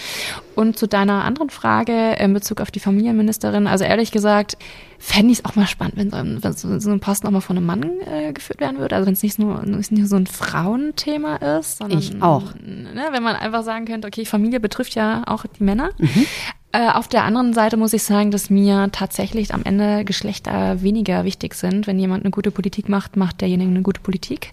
Und 0.56 0.78
zu 0.78 0.88
deiner 0.88 1.24
anderen 1.24 1.50
Frage 1.50 2.14
in 2.14 2.34
Bezug 2.34 2.62
auf 2.62 2.72
die 2.72 2.80
Familienministerin, 2.80 3.68
also 3.68 3.84
ehrlich 3.84 4.12
gesagt, 4.12 4.58
fände 5.00 5.32
ich 5.32 5.40
es 5.40 5.46
auch 5.46 5.56
mal 5.56 5.68
spannend, 5.68 5.98
wenn 5.98 6.10
so 6.10 6.18
ein, 6.18 6.44
wenn 6.44 6.80
so 6.80 6.90
ein 6.90 7.00
Posten 7.00 7.28
auch 7.28 7.32
mal 7.32 7.42
von 7.42 7.58
einem 7.58 7.66
Mann 7.66 7.84
äh, 8.06 8.34
geführt 8.34 8.60
werden 8.60 8.80
würde. 8.80 8.96
Also 8.96 9.06
wenn 9.06 9.14
es 9.14 9.22
nicht 9.22 9.38
nur, 9.38 9.64
nicht 9.64 9.92
nur 9.92 10.08
so 10.08 10.16
ein 10.16 10.26
Frauenthema 10.26 11.36
ist, 11.36 11.78
sondern 11.78 12.00
ich 12.00 12.22
auch. 12.22 12.56
Ne, 12.56 13.10
wenn 13.12 13.24
man 13.24 13.36
einfach 13.36 13.64
sagen 13.64 13.86
könnte, 13.86 14.08
okay, 14.08 14.26
Familie 14.26 14.60
betrifft 14.60 14.96
ja 14.96 15.24
auch 15.28 15.46
die 15.46 15.64
Männer. 15.64 15.92
Mhm. 15.98 16.26
Äh, 16.74 16.90
auf 16.92 17.08
der 17.08 17.24
anderen 17.24 17.54
Seite 17.54 17.78
muss 17.78 17.94
ich 17.94 18.04
sagen, 18.04 18.30
dass 18.32 18.50
mir 18.50 18.90
tatsächlich 18.92 19.54
am 19.54 19.64
Ende 19.64 20.04
Geschlechter 20.04 20.82
weniger 20.82 21.24
wichtig 21.24 21.56
sind. 21.56 21.88
Wenn 21.88 22.00
jemand 22.00 22.24
eine 22.24 22.32
gute 22.32 22.52
Politik 22.52 22.90
macht, 22.90 23.16
macht 23.16 23.42
derjenige 23.42 23.70
eine 23.70 23.82
gute 23.82 24.02
Politik. 24.02 24.52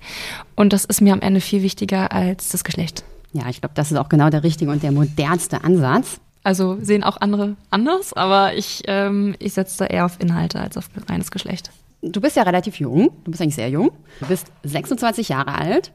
Und 0.54 0.72
das 0.72 0.84
ist 0.84 1.00
mir 1.00 1.12
am 1.12 1.20
Ende 1.20 1.40
viel 1.40 1.62
wichtiger 1.62 2.12
als 2.12 2.50
das 2.50 2.62
Geschlecht. 2.62 3.04
Ja, 3.32 3.48
ich 3.48 3.60
glaube, 3.60 3.74
das 3.74 3.90
ist 3.90 3.98
auch 3.98 4.08
genau 4.08 4.30
der 4.30 4.44
richtige 4.44 4.70
und 4.70 4.82
der 4.82 4.92
modernste 4.92 5.64
Ansatz. 5.64 6.20
Also 6.44 6.78
sehen 6.80 7.02
auch 7.02 7.16
andere 7.20 7.56
anders, 7.70 8.12
aber 8.12 8.54
ich, 8.54 8.82
ähm, 8.86 9.34
ich 9.38 9.54
setze 9.54 9.78
da 9.78 9.86
eher 9.86 10.04
auf 10.04 10.20
Inhalte 10.20 10.60
als 10.60 10.76
auf 10.76 10.90
reines 11.08 11.30
Geschlecht. 11.30 11.70
Du 12.02 12.20
bist 12.20 12.36
ja 12.36 12.42
relativ 12.42 12.78
jung, 12.78 13.10
du 13.24 13.30
bist 13.30 13.42
eigentlich 13.42 13.54
sehr 13.54 13.70
jung. 13.70 13.90
Du 14.20 14.26
bist 14.26 14.52
26 14.62 15.30
Jahre 15.30 15.54
alt, 15.54 15.90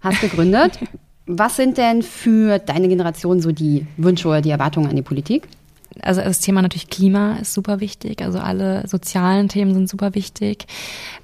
hast 0.00 0.20
gegründet. 0.20 0.78
Was 1.26 1.56
sind 1.56 1.78
denn 1.78 2.02
für 2.02 2.58
deine 2.58 2.88
Generation 2.88 3.40
so 3.40 3.50
die 3.50 3.86
Wünsche 3.96 4.28
oder 4.28 4.42
die 4.42 4.50
Erwartungen 4.50 4.88
an 4.88 4.96
die 4.96 5.02
Politik? 5.02 5.48
Also 6.02 6.20
das 6.20 6.40
Thema 6.40 6.60
natürlich 6.60 6.88
Klima 6.88 7.36
ist 7.36 7.54
super 7.54 7.80
wichtig. 7.80 8.22
Also 8.22 8.40
alle 8.40 8.86
sozialen 8.88 9.48
Themen 9.48 9.74
sind 9.74 9.88
super 9.88 10.14
wichtig, 10.14 10.66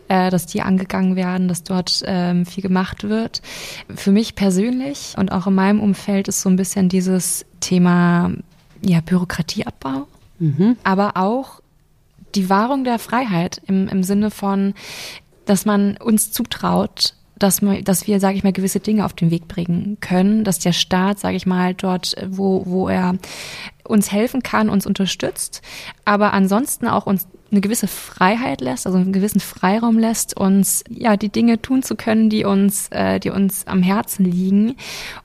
äh, 0.08 0.30
dass 0.30 0.46
die 0.46 0.62
angegangen 0.62 1.16
werden, 1.16 1.48
dass 1.48 1.64
dort 1.64 2.02
ähm, 2.06 2.46
viel 2.46 2.62
gemacht 2.62 3.04
wird. 3.04 3.42
Für 3.94 4.12
mich 4.12 4.36
persönlich 4.36 5.14
und 5.18 5.32
auch 5.32 5.46
in 5.46 5.54
meinem 5.54 5.80
Umfeld 5.80 6.28
ist 6.28 6.40
so 6.40 6.48
ein 6.48 6.56
bisschen 6.56 6.88
dieses 6.88 7.44
Thema 7.60 8.32
ja, 8.82 9.00
Bürokratieabbau, 9.00 10.06
mhm. 10.38 10.76
aber 10.84 11.16
auch 11.16 11.60
die 12.34 12.48
Wahrung 12.48 12.84
der 12.84 12.98
Freiheit 12.98 13.60
im, 13.66 13.88
im 13.88 14.02
Sinne 14.02 14.30
von, 14.30 14.74
dass 15.46 15.66
man 15.66 15.96
uns 15.96 16.32
zutraut, 16.32 17.14
dass, 17.40 17.60
dass 17.84 18.06
wir, 18.06 18.20
sage 18.20 18.36
ich 18.36 18.44
mal, 18.44 18.52
gewisse 18.52 18.80
Dinge 18.80 19.04
auf 19.04 19.14
den 19.14 19.30
Weg 19.30 19.48
bringen 19.48 19.98
können, 20.00 20.44
dass 20.44 20.58
der 20.58 20.72
Staat, 20.72 21.18
sage 21.18 21.36
ich 21.36 21.46
mal, 21.46 21.74
dort, 21.74 22.14
wo, 22.28 22.62
wo 22.66 22.88
er 22.88 23.14
uns 23.84 24.12
helfen 24.12 24.42
kann, 24.42 24.68
uns 24.68 24.86
unterstützt, 24.86 25.62
aber 26.04 26.32
ansonsten 26.32 26.86
auch 26.86 27.06
uns 27.06 27.26
eine 27.50 27.60
gewisse 27.60 27.88
Freiheit 27.88 28.60
lässt, 28.60 28.86
also 28.86 28.98
einen 28.98 29.12
gewissen 29.12 29.40
Freiraum 29.40 29.98
lässt, 29.98 30.36
uns 30.36 30.84
ja 30.88 31.16
die 31.16 31.28
Dinge 31.28 31.60
tun 31.60 31.82
zu 31.82 31.96
können, 31.96 32.30
die 32.30 32.44
uns, 32.44 32.88
äh, 32.90 33.18
die 33.18 33.30
uns 33.30 33.66
am 33.66 33.82
Herzen 33.82 34.24
liegen. 34.24 34.76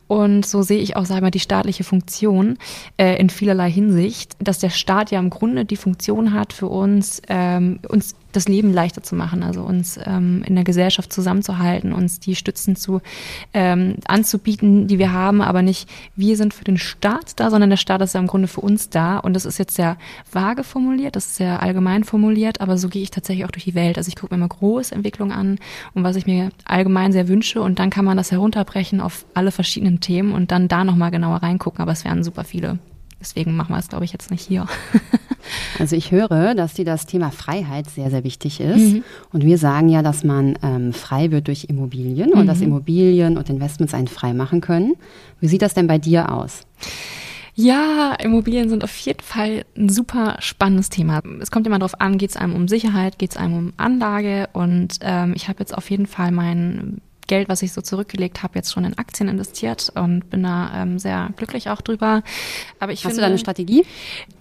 Und 0.07 0.45
so 0.45 0.61
sehe 0.61 0.79
ich 0.79 0.95
auch, 0.95 1.05
sag 1.05 1.21
mal, 1.21 1.31
die 1.31 1.39
staatliche 1.39 1.83
Funktion 1.83 2.57
äh, 2.97 3.19
in 3.19 3.29
vielerlei 3.29 3.71
Hinsicht, 3.71 4.33
dass 4.39 4.59
der 4.59 4.69
Staat 4.69 5.09
ja 5.09 5.19
im 5.19 5.31
Grunde 5.31 5.65
die 5.65 5.77
Funktion 5.77 6.33
hat, 6.33 6.53
für 6.53 6.67
uns, 6.67 7.21
ähm, 7.27 7.79
uns 7.87 8.15
das 8.35 8.47
Leben 8.47 8.73
leichter 8.73 9.01
zu 9.01 9.15
machen, 9.15 9.43
also 9.43 9.61
uns 9.61 9.97
ähm, 10.03 10.43
in 10.45 10.55
der 10.55 10.63
Gesellschaft 10.63 11.11
zusammenzuhalten, 11.11 11.93
uns 11.93 12.19
die 12.19 12.35
Stützen 12.35 12.75
zu 12.75 13.01
ähm, 13.53 13.95
anzubieten, 14.07 14.87
die 14.87 14.99
wir 14.99 15.13
haben, 15.13 15.41
aber 15.41 15.61
nicht 15.61 15.89
wir 16.15 16.35
sind 16.37 16.53
für 16.53 16.65
den 16.65 16.77
Staat 16.77 17.39
da, 17.39 17.49
sondern 17.49 17.69
der 17.69 17.77
Staat 17.77 18.01
ist 18.01 18.13
ja 18.13 18.19
im 18.19 18.27
Grunde 18.27 18.47
für 18.47 18.61
uns 18.61 18.89
da. 18.89 19.17
Und 19.19 19.33
das 19.33 19.45
ist 19.45 19.57
jetzt 19.57 19.75
sehr 19.75 19.97
vage 20.31 20.63
formuliert, 20.63 21.15
das 21.15 21.27
ist 21.27 21.35
sehr 21.35 21.61
allgemein 21.61 22.03
formuliert, 22.03 22.14
aber 22.61 22.77
so 22.77 22.89
gehe 22.89 23.03
ich 23.03 23.11
tatsächlich 23.11 23.45
auch 23.45 23.51
durch 23.51 23.65
die 23.65 23.75
Welt. 23.75 23.97
Also 23.97 24.09
ich 24.09 24.15
gucke 24.15 24.33
mir 24.33 24.39
immer 24.39 24.47
große 24.47 24.93
Entwicklungen 24.93 25.31
an 25.31 25.59
und 25.93 26.03
was 26.03 26.15
ich 26.15 26.25
mir 26.25 26.49
allgemein 26.65 27.11
sehr 27.11 27.27
wünsche 27.27 27.61
und 27.61 27.79
dann 27.79 27.89
kann 27.89 28.05
man 28.05 28.17
das 28.17 28.31
herunterbrechen 28.31 29.01
auf 29.01 29.25
alle 29.33 29.51
verschiedenen 29.51 29.99
Themen 29.99 30.33
und 30.33 30.51
dann 30.51 30.67
da 30.67 30.83
nochmal 30.83 31.11
genauer 31.11 31.37
reingucken, 31.37 31.81
aber 31.81 31.91
es 31.91 32.05
wären 32.05 32.23
super 32.23 32.43
viele. 32.43 32.79
Deswegen 33.19 33.55
machen 33.55 33.73
wir 33.73 33.79
es, 33.79 33.87
glaube 33.87 34.05
ich, 34.05 34.11
jetzt 34.11 34.31
nicht 34.31 34.45
hier. 34.45 34.67
Also 35.79 35.95
ich 35.95 36.11
höre, 36.11 36.55
dass 36.55 36.73
dir 36.73 36.85
das 36.85 37.05
Thema 37.05 37.31
Freiheit 37.31 37.89
sehr, 37.89 38.09
sehr 38.09 38.23
wichtig 38.23 38.59
ist. 38.59 38.93
Mhm. 38.93 39.03
Und 39.31 39.43
wir 39.43 39.57
sagen 39.57 39.89
ja, 39.89 40.01
dass 40.01 40.23
man 40.23 40.57
ähm, 40.63 40.93
frei 40.93 41.31
wird 41.31 41.47
durch 41.47 41.65
Immobilien 41.65 42.31
mhm. 42.31 42.39
und 42.39 42.47
dass 42.47 42.61
Immobilien 42.61 43.37
und 43.37 43.49
Investments 43.49 43.93
einen 43.93 44.07
frei 44.07 44.33
machen 44.33 44.61
können. 44.61 44.95
Wie 45.39 45.47
sieht 45.47 45.61
das 45.61 45.73
denn 45.73 45.87
bei 45.87 45.97
dir 45.97 46.31
aus? 46.31 46.61
Ja, 47.57 48.13
Immobilien 48.15 48.67
sind 48.69 48.83
auf 48.83 48.95
jeden 48.97 49.21
Fall 49.21 49.65
ein 49.77 49.87
super 49.87 50.35
spannendes 50.39 50.89
Thema. 50.89 51.21
Es 51.39 51.51
kommt 51.51 51.65
immer 51.65 51.79
darauf 51.79 52.01
an, 52.01 52.17
geht 52.17 52.31
es 52.31 52.37
einem 52.37 52.53
um 52.53 52.67
Sicherheit, 52.67 53.17
geht 53.17 53.31
es 53.31 53.37
einem 53.37 53.57
um 53.57 53.73
Anlage 53.77 54.49
und 54.51 54.99
ähm, 55.01 55.33
ich 55.35 55.47
habe 55.47 55.59
jetzt 55.59 55.75
auf 55.75 55.89
jeden 55.89 56.05
Fall 56.05 56.31
meinen 56.31 57.01
Geld, 57.27 57.49
was 57.49 57.61
ich 57.61 57.73
so 57.73 57.81
zurückgelegt 57.81 58.43
habe, 58.43 58.55
jetzt 58.55 58.71
schon 58.71 58.85
in 58.85 58.97
Aktien 58.97 59.29
investiert 59.29 59.91
und 59.95 60.29
bin 60.29 60.43
da 60.43 60.71
ähm, 60.75 60.99
sehr 60.99 61.29
glücklich 61.35 61.69
auch 61.69 61.81
drüber. 61.81 62.23
Aber 62.79 62.91
ich 62.91 62.99
Hast 62.99 63.11
finde, 63.11 63.15
du 63.15 63.21
da 63.21 63.27
eine 63.27 63.37
Strategie? 63.37 63.85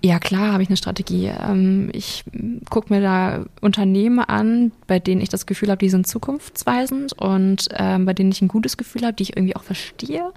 Ja, 0.03 0.19
klar 0.19 0.53
habe 0.53 0.63
ich 0.63 0.69
eine 0.69 0.77
Strategie. 0.77 1.27
Ähm, 1.27 1.91
ich 1.93 2.25
gucke 2.69 2.93
mir 2.93 3.01
da 3.01 3.47
Unternehmen 3.61 4.21
an, 4.21 4.73
bei 4.87 4.99
denen 4.99 5.21
ich 5.21 5.29
das 5.29 5.47
Gefühl 5.47 5.71
habe, 5.71 5.79
die 5.79 5.89
sind 5.89 6.07
zukunftsweisend 6.07 7.15
und 7.15 7.69
ähm, 7.73 8.05
bei 8.05 8.13
denen 8.13 8.33
ich 8.33 8.43
ein 8.43 8.49
gutes 8.49 8.77
Gefühl 8.77 9.03
habe, 9.03 9.15
die 9.15 9.25
ich 9.25 9.37
irgendwie 9.37 9.57
auch 9.57 9.63
verstehe 9.63 10.33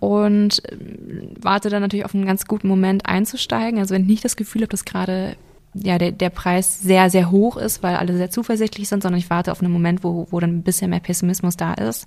und 0.00 0.64
äh, 0.64 0.76
warte 1.40 1.70
dann 1.70 1.82
natürlich 1.82 2.04
auf 2.04 2.14
einen 2.14 2.26
ganz 2.26 2.46
guten 2.46 2.68
Moment 2.68 3.06
einzusteigen. 3.06 3.78
Also 3.78 3.94
wenn 3.94 4.02
ich 4.02 4.08
nicht 4.08 4.24
das 4.24 4.36
Gefühl 4.36 4.62
habe, 4.62 4.70
dass 4.70 4.84
gerade 4.84 5.36
ja, 5.82 5.98
der, 5.98 6.12
der 6.12 6.30
Preis 6.30 6.80
sehr, 6.80 7.10
sehr 7.10 7.30
hoch 7.30 7.56
ist, 7.56 7.82
weil 7.82 7.96
alle 7.96 8.16
sehr 8.16 8.30
zuversichtlich 8.30 8.88
sind, 8.88 9.02
sondern 9.02 9.18
ich 9.18 9.30
warte 9.30 9.52
auf 9.52 9.60
einen 9.60 9.72
Moment, 9.72 10.04
wo, 10.04 10.26
wo 10.30 10.40
dann 10.40 10.58
ein 10.58 10.62
bisschen 10.62 10.90
mehr 10.90 11.00
Pessimismus 11.00 11.56
da 11.56 11.74
ist. 11.74 12.06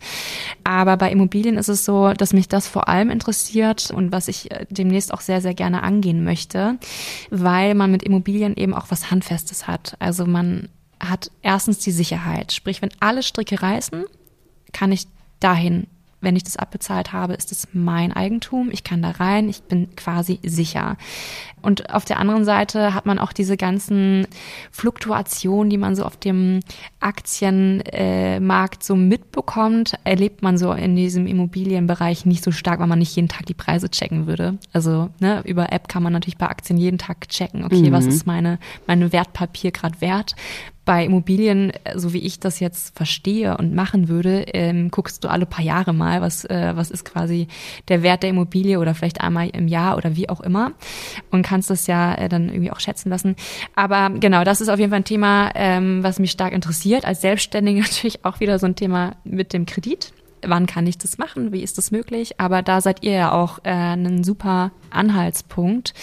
Aber 0.63 0.97
bei 0.97 1.11
Immobilien 1.11 1.57
ist 1.57 1.67
es 1.67 1.85
so, 1.85 2.13
dass 2.13 2.33
mich 2.33 2.47
das 2.47 2.67
vor 2.67 2.87
allem 2.87 3.09
interessiert 3.09 3.91
und 3.91 4.11
was 4.11 4.27
ich 4.27 4.51
äh, 4.51 4.65
demnächst 4.69 5.13
auch 5.13 5.21
sehr, 5.21 5.41
sehr 5.41 5.53
gerne 5.53 5.83
angehen 5.83 6.23
möchte, 6.23 6.77
weil 7.29 7.75
man 7.75 7.91
mit 7.91 8.03
Immobilien 8.03 8.55
eben 8.55 8.73
auch 8.73 8.87
was 8.89 9.11
Handfestes 9.11 9.67
hat. 9.67 9.95
Also 9.99 10.25
man 10.25 10.69
hat 10.99 11.31
erstens 11.41 11.79
die 11.79 11.91
Sicherheit, 11.91 12.51
sprich, 12.51 12.81
wenn 12.81 12.91
alle 12.99 13.23
Stricke 13.23 13.61
reißen, 13.61 14.05
kann 14.73 14.91
ich 14.91 15.07
dahin 15.39 15.87
wenn 16.21 16.35
ich 16.35 16.43
das 16.43 16.57
abbezahlt 16.57 17.13
habe, 17.13 17.33
ist 17.33 17.51
es 17.51 17.67
mein 17.73 18.11
Eigentum. 18.11 18.69
Ich 18.71 18.83
kann 18.83 19.01
da 19.01 19.11
rein, 19.11 19.49
ich 19.49 19.63
bin 19.63 19.95
quasi 19.95 20.39
sicher. 20.43 20.97
Und 21.61 21.93
auf 21.93 22.05
der 22.05 22.19
anderen 22.19 22.45
Seite 22.45 22.93
hat 22.93 23.05
man 23.05 23.19
auch 23.19 23.33
diese 23.33 23.57
ganzen 23.57 24.27
Fluktuationen, 24.71 25.69
die 25.69 25.77
man 25.77 25.95
so 25.95 26.05
auf 26.05 26.17
dem 26.17 26.61
Aktienmarkt 26.99 28.83
so 28.83 28.95
mitbekommt, 28.95 29.93
erlebt 30.03 30.41
man 30.41 30.57
so 30.57 30.71
in 30.71 30.95
diesem 30.95 31.27
Immobilienbereich 31.27 32.25
nicht 32.25 32.43
so 32.43 32.51
stark, 32.51 32.79
weil 32.79 32.87
man 32.87 32.99
nicht 32.99 33.15
jeden 33.15 33.27
Tag 33.27 33.45
die 33.45 33.53
Preise 33.53 33.89
checken 33.89 34.25
würde. 34.27 34.57
Also 34.71 35.09
ne, 35.19 35.41
über 35.45 35.71
App 35.71 35.87
kann 35.87 36.03
man 36.03 36.13
natürlich 36.13 36.37
bei 36.37 36.47
Aktien 36.47 36.77
jeden 36.77 36.97
Tag 36.97 37.27
checken, 37.29 37.65
okay, 37.65 37.89
mhm. 37.89 37.91
was 37.91 38.05
ist 38.05 38.25
meine, 38.25 38.59
meine 38.87 39.11
Wertpapier 39.11 39.71
gerade 39.71 39.99
wert 40.01 40.35
bei 40.89 41.05
Immobilien, 41.05 41.71
so 41.93 42.13
wie 42.13 42.25
ich 42.25 42.39
das 42.39 42.59
jetzt 42.59 42.97
verstehe 42.97 43.55
und 43.57 43.75
machen 43.75 44.07
würde, 44.09 44.45
ähm, 44.55 44.89
guckst 44.89 45.23
du 45.23 45.27
alle 45.27 45.45
paar 45.45 45.63
Jahre 45.63 45.93
mal, 45.93 46.19
was, 46.19 46.45
äh, 46.45 46.71
was 46.73 46.89
ist 46.89 47.05
quasi 47.05 47.47
der 47.89 48.01
Wert 48.01 48.23
der 48.23 48.31
Immobilie 48.31 48.79
oder 48.79 48.95
vielleicht 48.95 49.21
einmal 49.21 49.49
im 49.49 49.67
Jahr 49.67 49.97
oder 49.97 50.15
wie 50.15 50.29
auch 50.29 50.41
immer 50.41 50.71
und 51.29 51.43
kannst 51.43 51.69
das 51.69 51.85
ja 51.85 52.15
äh, 52.15 52.27
dann 52.27 52.49
irgendwie 52.49 52.71
auch 52.71 52.79
schätzen 52.79 53.11
lassen. 53.11 53.35
Aber 53.75 54.09
genau, 54.19 54.43
das 54.43 54.61
ist 54.61 54.69
auf 54.69 54.79
jeden 54.79 54.89
Fall 54.89 55.01
ein 55.01 55.05
Thema, 55.05 55.51
ähm, 55.53 56.01
was 56.01 56.17
mich 56.17 56.31
stark 56.31 56.53
interessiert. 56.53 57.05
Als 57.05 57.21
Selbstständige 57.21 57.81
natürlich 57.81 58.25
auch 58.25 58.39
wieder 58.39 58.57
so 58.57 58.65
ein 58.65 58.75
Thema 58.75 59.15
mit 59.23 59.53
dem 59.53 59.67
Kredit 59.67 60.11
wann 60.45 60.65
kann 60.65 60.87
ich 60.87 60.97
das 60.97 61.17
machen, 61.17 61.51
wie 61.51 61.61
ist 61.61 61.77
das 61.77 61.91
möglich? 61.91 62.39
Aber 62.39 62.61
da 62.61 62.81
seid 62.81 63.03
ihr 63.03 63.11
ja 63.11 63.31
auch 63.31 63.59
äh, 63.63 63.71
ein 63.71 64.23
super 64.23 64.71
Anhaltspunkt, 64.89 65.93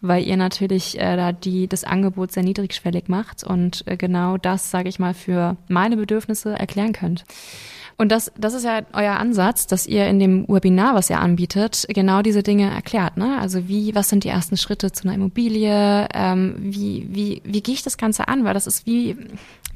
weil 0.00 0.24
ihr 0.24 0.36
natürlich 0.36 0.98
äh, 0.98 1.16
da 1.16 1.32
die 1.32 1.68
das 1.68 1.84
Angebot 1.84 2.32
sehr 2.32 2.42
niedrigschwellig 2.42 3.08
macht 3.08 3.44
und 3.44 3.86
äh, 3.86 3.96
genau 3.96 4.36
das, 4.36 4.70
sage 4.70 4.88
ich 4.88 4.98
mal, 4.98 5.14
für 5.14 5.56
meine 5.68 5.96
Bedürfnisse 5.96 6.52
erklären 6.52 6.92
könnt. 6.92 7.24
Und 7.98 8.12
das, 8.12 8.30
das 8.36 8.52
ist 8.52 8.64
ja 8.64 8.82
euer 8.92 9.14
Ansatz, 9.14 9.66
dass 9.66 9.86
ihr 9.86 10.06
in 10.06 10.18
dem 10.18 10.46
Webinar, 10.48 10.94
was 10.94 11.08
ihr 11.08 11.18
anbietet, 11.18 11.86
genau 11.88 12.20
diese 12.20 12.42
Dinge 12.42 12.70
erklärt. 12.70 13.16
Ne? 13.16 13.38
Also 13.40 13.68
wie, 13.68 13.94
was 13.94 14.10
sind 14.10 14.24
die 14.24 14.28
ersten 14.28 14.58
Schritte 14.58 14.92
zu 14.92 15.04
einer 15.04 15.14
Immobilie? 15.14 16.06
Ähm, 16.12 16.56
wie, 16.58 17.06
wie, 17.10 17.42
wie 17.44 17.62
gehe 17.62 17.74
ich 17.74 17.82
das 17.82 17.96
Ganze 17.96 18.28
an? 18.28 18.44
Weil 18.44 18.52
das 18.52 18.66
ist 18.66 18.86
wie, 18.86 19.16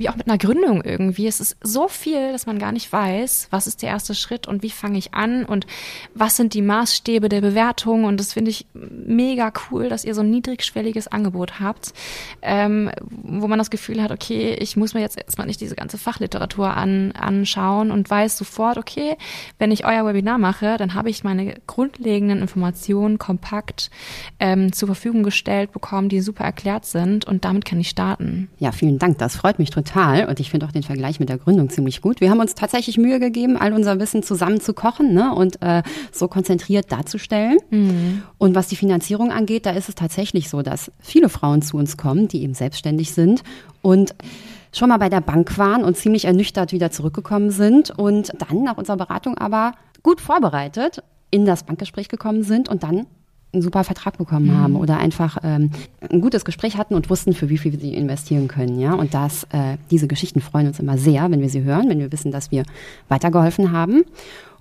wie 0.01 0.09
auch 0.09 0.17
mit 0.17 0.29
einer 0.29 0.39
Gründung 0.39 0.83
irgendwie. 0.83 1.27
Es 1.27 1.41
ist 1.41 1.59
so 1.63 1.87
viel, 1.87 2.33
dass 2.33 2.47
man 2.47 2.59
gar 2.59 2.73
nicht 2.73 2.91
weiß, 2.91 3.49
was 3.51 3.67
ist 3.67 3.83
der 3.83 3.91
erste 3.91 4.15
Schritt 4.15 4.49
und 4.49 4.63
wie 4.63 4.71
fange 4.71 4.97
ich 4.97 5.13
an 5.13 5.45
und 5.45 5.67
was 6.15 6.39
sind 6.39 6.55
die 6.55 6.63
Maßstäbe 6.63 7.29
der 7.29 7.43
Bewertung. 7.43 8.05
Und 8.05 8.19
das 8.19 8.33
finde 8.33 8.51
ich 8.51 8.65
mega 8.73 9.53
cool, 9.71 9.91
dass 9.91 10.07
ihr 10.07 10.15
so 10.15 10.23
ein 10.23 10.31
niedrigschwelliges 10.31 11.09
Angebot 11.09 11.61
habt, 11.61 11.93
ähm, 12.41 12.91
wo 13.11 13.47
man 13.47 13.59
das 13.59 13.69
Gefühl 13.69 14.03
hat, 14.03 14.11
okay, 14.11 14.55
ich 14.59 14.75
muss 14.75 14.95
mir 14.95 15.03
jetzt 15.03 15.19
erstmal 15.19 15.47
nicht 15.47 15.61
diese 15.61 15.77
ganze 15.77 15.99
Fachliteratur 15.99 16.75
an, 16.75 17.13
anschauen 17.13 17.91
und 17.91 18.09
weiß 18.09 18.39
sofort, 18.39 18.79
okay, 18.79 19.19
wenn 19.59 19.71
ich 19.71 19.85
euer 19.85 20.07
Webinar 20.07 20.39
mache, 20.39 20.79
dann 20.79 20.95
habe 20.95 21.11
ich 21.11 21.25
meine 21.25 21.57
grundlegenden 21.67 22.41
Informationen 22.41 23.19
kompakt 23.19 23.91
ähm, 24.39 24.73
zur 24.73 24.89
Verfügung 24.89 25.25
gestellt 25.25 25.73
bekommen, 25.73 26.09
die 26.09 26.23
super 26.23 26.45
erklärt 26.45 26.87
sind 26.87 27.27
und 27.27 27.45
damit 27.45 27.67
kann 27.67 27.79
ich 27.79 27.91
starten. 27.91 28.49
Ja, 28.59 28.73
vielen 28.73 28.99
Dank. 28.99 29.19
Das 29.19 29.37
freut 29.37 29.59
mich 29.59 29.69
total 29.69 29.90
total. 29.91 30.27
Und 30.27 30.41
ich 30.41 30.51
finde 30.51 30.67
auch 30.67 30.73
den 30.73 30.83
Vergleich 30.83 31.21
mit 31.21 31.29
der 31.29 31.39
Gründung 31.39 31.69
ziemlich 31.71 32.01
gut. 32.01 32.21
Wir 32.21 32.31
haben 32.31 32.41
uns 32.41 32.55
tatsächlich 32.55 32.99
Mühe 32.99 33.19
gegeben, 33.19 33.57
all 33.57 33.73
unser 33.73 33.99
Wissen 33.99 34.23
zusammen 34.23 34.61
zu 34.61 34.75
kochen 34.75 35.13
ne? 35.15 35.35
und 35.35 35.61
äh, 35.63 35.83
so 36.13 36.29
konzentriert 36.29 36.91
darzustellen. 36.93 37.59
Mhm. 37.71 38.23
Und 38.39 38.55
was 38.55 38.69
die 38.69 38.77
Finanzierung 38.77 39.33
angeht, 39.33 39.67
da 39.67 39.71
ist 39.71 39.89
es 39.89 39.95
tatsächlich 39.95 40.49
so, 40.49 40.63
dass 40.63 40.91
viele 41.01 41.29
Frauen 41.29 41.63
zu 41.63 41.77
uns 41.77 41.97
kommen, 41.97 42.29
die 42.29 42.43
eben 42.43 42.55
selbstständig 42.55 43.13
sind 43.13 43.43
und 43.83 44.15
schon 44.73 44.89
mal 44.89 44.99
bei 44.99 45.09
der 45.09 45.21
Bank 45.21 45.59
waren 45.59 45.83
und 45.83 45.97
ziemlich 45.97 46.27
ernüchtert 46.27 46.73
wieder 46.73 46.91
zurückgekommen 46.91 47.51
sind 47.51 47.91
und 47.91 48.33
dann 48.39 48.63
nach 48.63 48.77
unserer 48.77 48.97
Beratung 48.97 49.37
aber 49.37 49.73
gut 50.03 50.21
vorbereitet 50.21 51.03
in 51.33 51.45
das 51.45 51.65
Bankgespräch 51.65 52.09
gekommen 52.09 52.43
sind 52.43 52.69
und 52.69 52.83
dann 52.83 53.07
einen 53.53 53.63
super 53.63 53.85
Vertrag 53.85 54.17
bekommen 54.19 54.47
mhm. 54.47 54.59
haben 54.59 54.77
oder 54.77 54.99
einfach 54.99 55.39
ähm, 55.43 55.71
ein 56.09 56.21
gutes 56.21 56.45
Gespräch 56.45 56.77
hatten 56.77 56.95
und 56.95 57.11
wussten, 57.11 57.33
für 57.33 57.49
wie 57.49 57.59
viel 57.59 57.79
sie 57.79 57.95
investieren 57.95 58.49
können. 58.49 58.79
Ja, 58.79 58.95
und 58.95 59.15
das, 59.15 59.45
äh, 59.53 59.77
diese 59.91 60.07
Geschichten 60.07 60.41
freuen 60.41 60.69
uns 60.69 60.79
immer 60.79 60.99
sehr, 60.99 61.31
wenn 61.31 61.41
wir 61.41 61.49
sie 61.49 61.63
hören, 61.63 61.89
wenn 61.89 61.99
wir 61.99 62.13
wissen, 62.13 62.31
dass 62.31 62.51
wir 62.51 62.65
weitergeholfen 63.09 63.73
haben. 63.73 64.05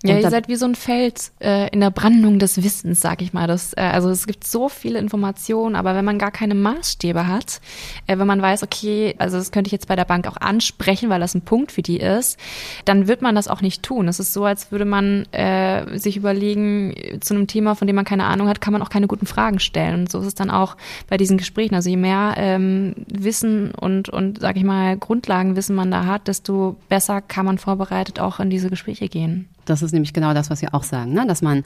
Ja, 0.04 0.18
ihr 0.18 0.30
seid 0.30 0.48
wie 0.48 0.56
so 0.56 0.66
ein 0.66 0.76
Feld 0.76 1.32
äh, 1.42 1.70
in 1.72 1.82
der 1.82 1.90
Brandung 1.90 2.40
des 2.40 2.64
Wissens, 2.64 3.02
sag 3.02 3.22
ich 3.22 3.34
mal. 3.34 3.48
Das, 3.48 3.74
äh, 3.74 3.82
also 3.82 4.10
es 4.10 4.28
gibt 4.28 4.48
so 4.48 4.70
viele 4.70 4.98
Informationen, 4.98 5.76
aber 5.76 5.94
wenn 5.94 6.06
man 6.06 6.18
gar 6.18 6.32
keine 6.32 6.56
Maßstäbe 6.56 7.28
hat, 7.28 7.60
äh, 8.08 8.18
wenn 8.18 8.28
man 8.28 8.42
weiß, 8.42 8.64
okay, 8.64 9.16
also 9.18 9.38
das 9.38 9.52
könnte 9.52 9.68
ich 9.68 9.74
jetzt 9.74 9.90
bei 9.90 9.98
der 9.98 10.06
Bank 10.06 10.26
auch 10.26 10.38
ansprechen, 10.38 11.10
weil 11.10 11.20
das 11.20 11.36
ein 11.36 11.42
Punkt 11.42 11.74
für 11.74 11.82
die 11.82 11.98
ist, 11.98 12.38
dann 12.86 13.08
wird 13.08 13.22
man 13.22 13.36
das 13.36 13.50
auch 13.50 13.62
nicht 13.62 13.84
tun. 13.84 14.08
Es 14.08 14.22
ist 14.22 14.32
so, 14.32 14.46
als 14.46 14.72
würde 14.72 14.86
man 14.86 15.26
äh, 15.34 15.98
sich 15.98 16.16
überlegen, 16.16 16.96
zu 17.20 17.34
einem 17.34 17.48
Thema, 17.48 17.76
von 17.76 17.86
dem 17.86 17.98
man 17.98 18.06
keine 18.06 18.26
Ahnung 18.26 18.48
hat, 18.48 18.62
kann 18.62 18.72
man 18.72 18.82
auch 18.82 18.90
keine 18.90 19.08
guten 19.08 19.26
Fragen 19.26 19.60
stellen. 19.60 20.02
Und 20.02 20.12
so 20.12 20.20
ist 20.22 20.28
es 20.28 20.36
dann 20.36 20.50
auch 20.50 20.78
bei 21.10 21.18
diesen 21.18 21.38
Gesprächen. 21.38 21.76
Also 21.76 21.90
je 21.90 21.98
mehr 21.98 22.36
ähm, 22.38 22.96
Wissen 23.08 23.72
und, 23.72 24.08
und 24.08 24.40
sag 24.40 24.56
ich 24.56 24.64
mal, 24.64 24.96
Grundlagenwissen 24.98 25.76
man 25.76 25.92
da 25.92 26.06
hat, 26.06 26.30
desto 26.30 26.78
besser 26.88 27.20
kann 27.20 27.46
man 27.46 27.58
vorbereitet 27.58 28.22
auch 28.22 28.40
in 28.40 28.50
diese 28.50 28.70
Gespräche 28.70 29.10
gehen. 29.10 29.50
Das 29.70 29.82
ist 29.82 29.92
nämlich 29.92 30.14
genau 30.14 30.34
das, 30.34 30.50
was 30.50 30.62
wir 30.62 30.74
auch 30.74 30.84
sagen, 30.84 31.14
ne? 31.14 31.26
dass 31.28 31.42
man 31.42 31.64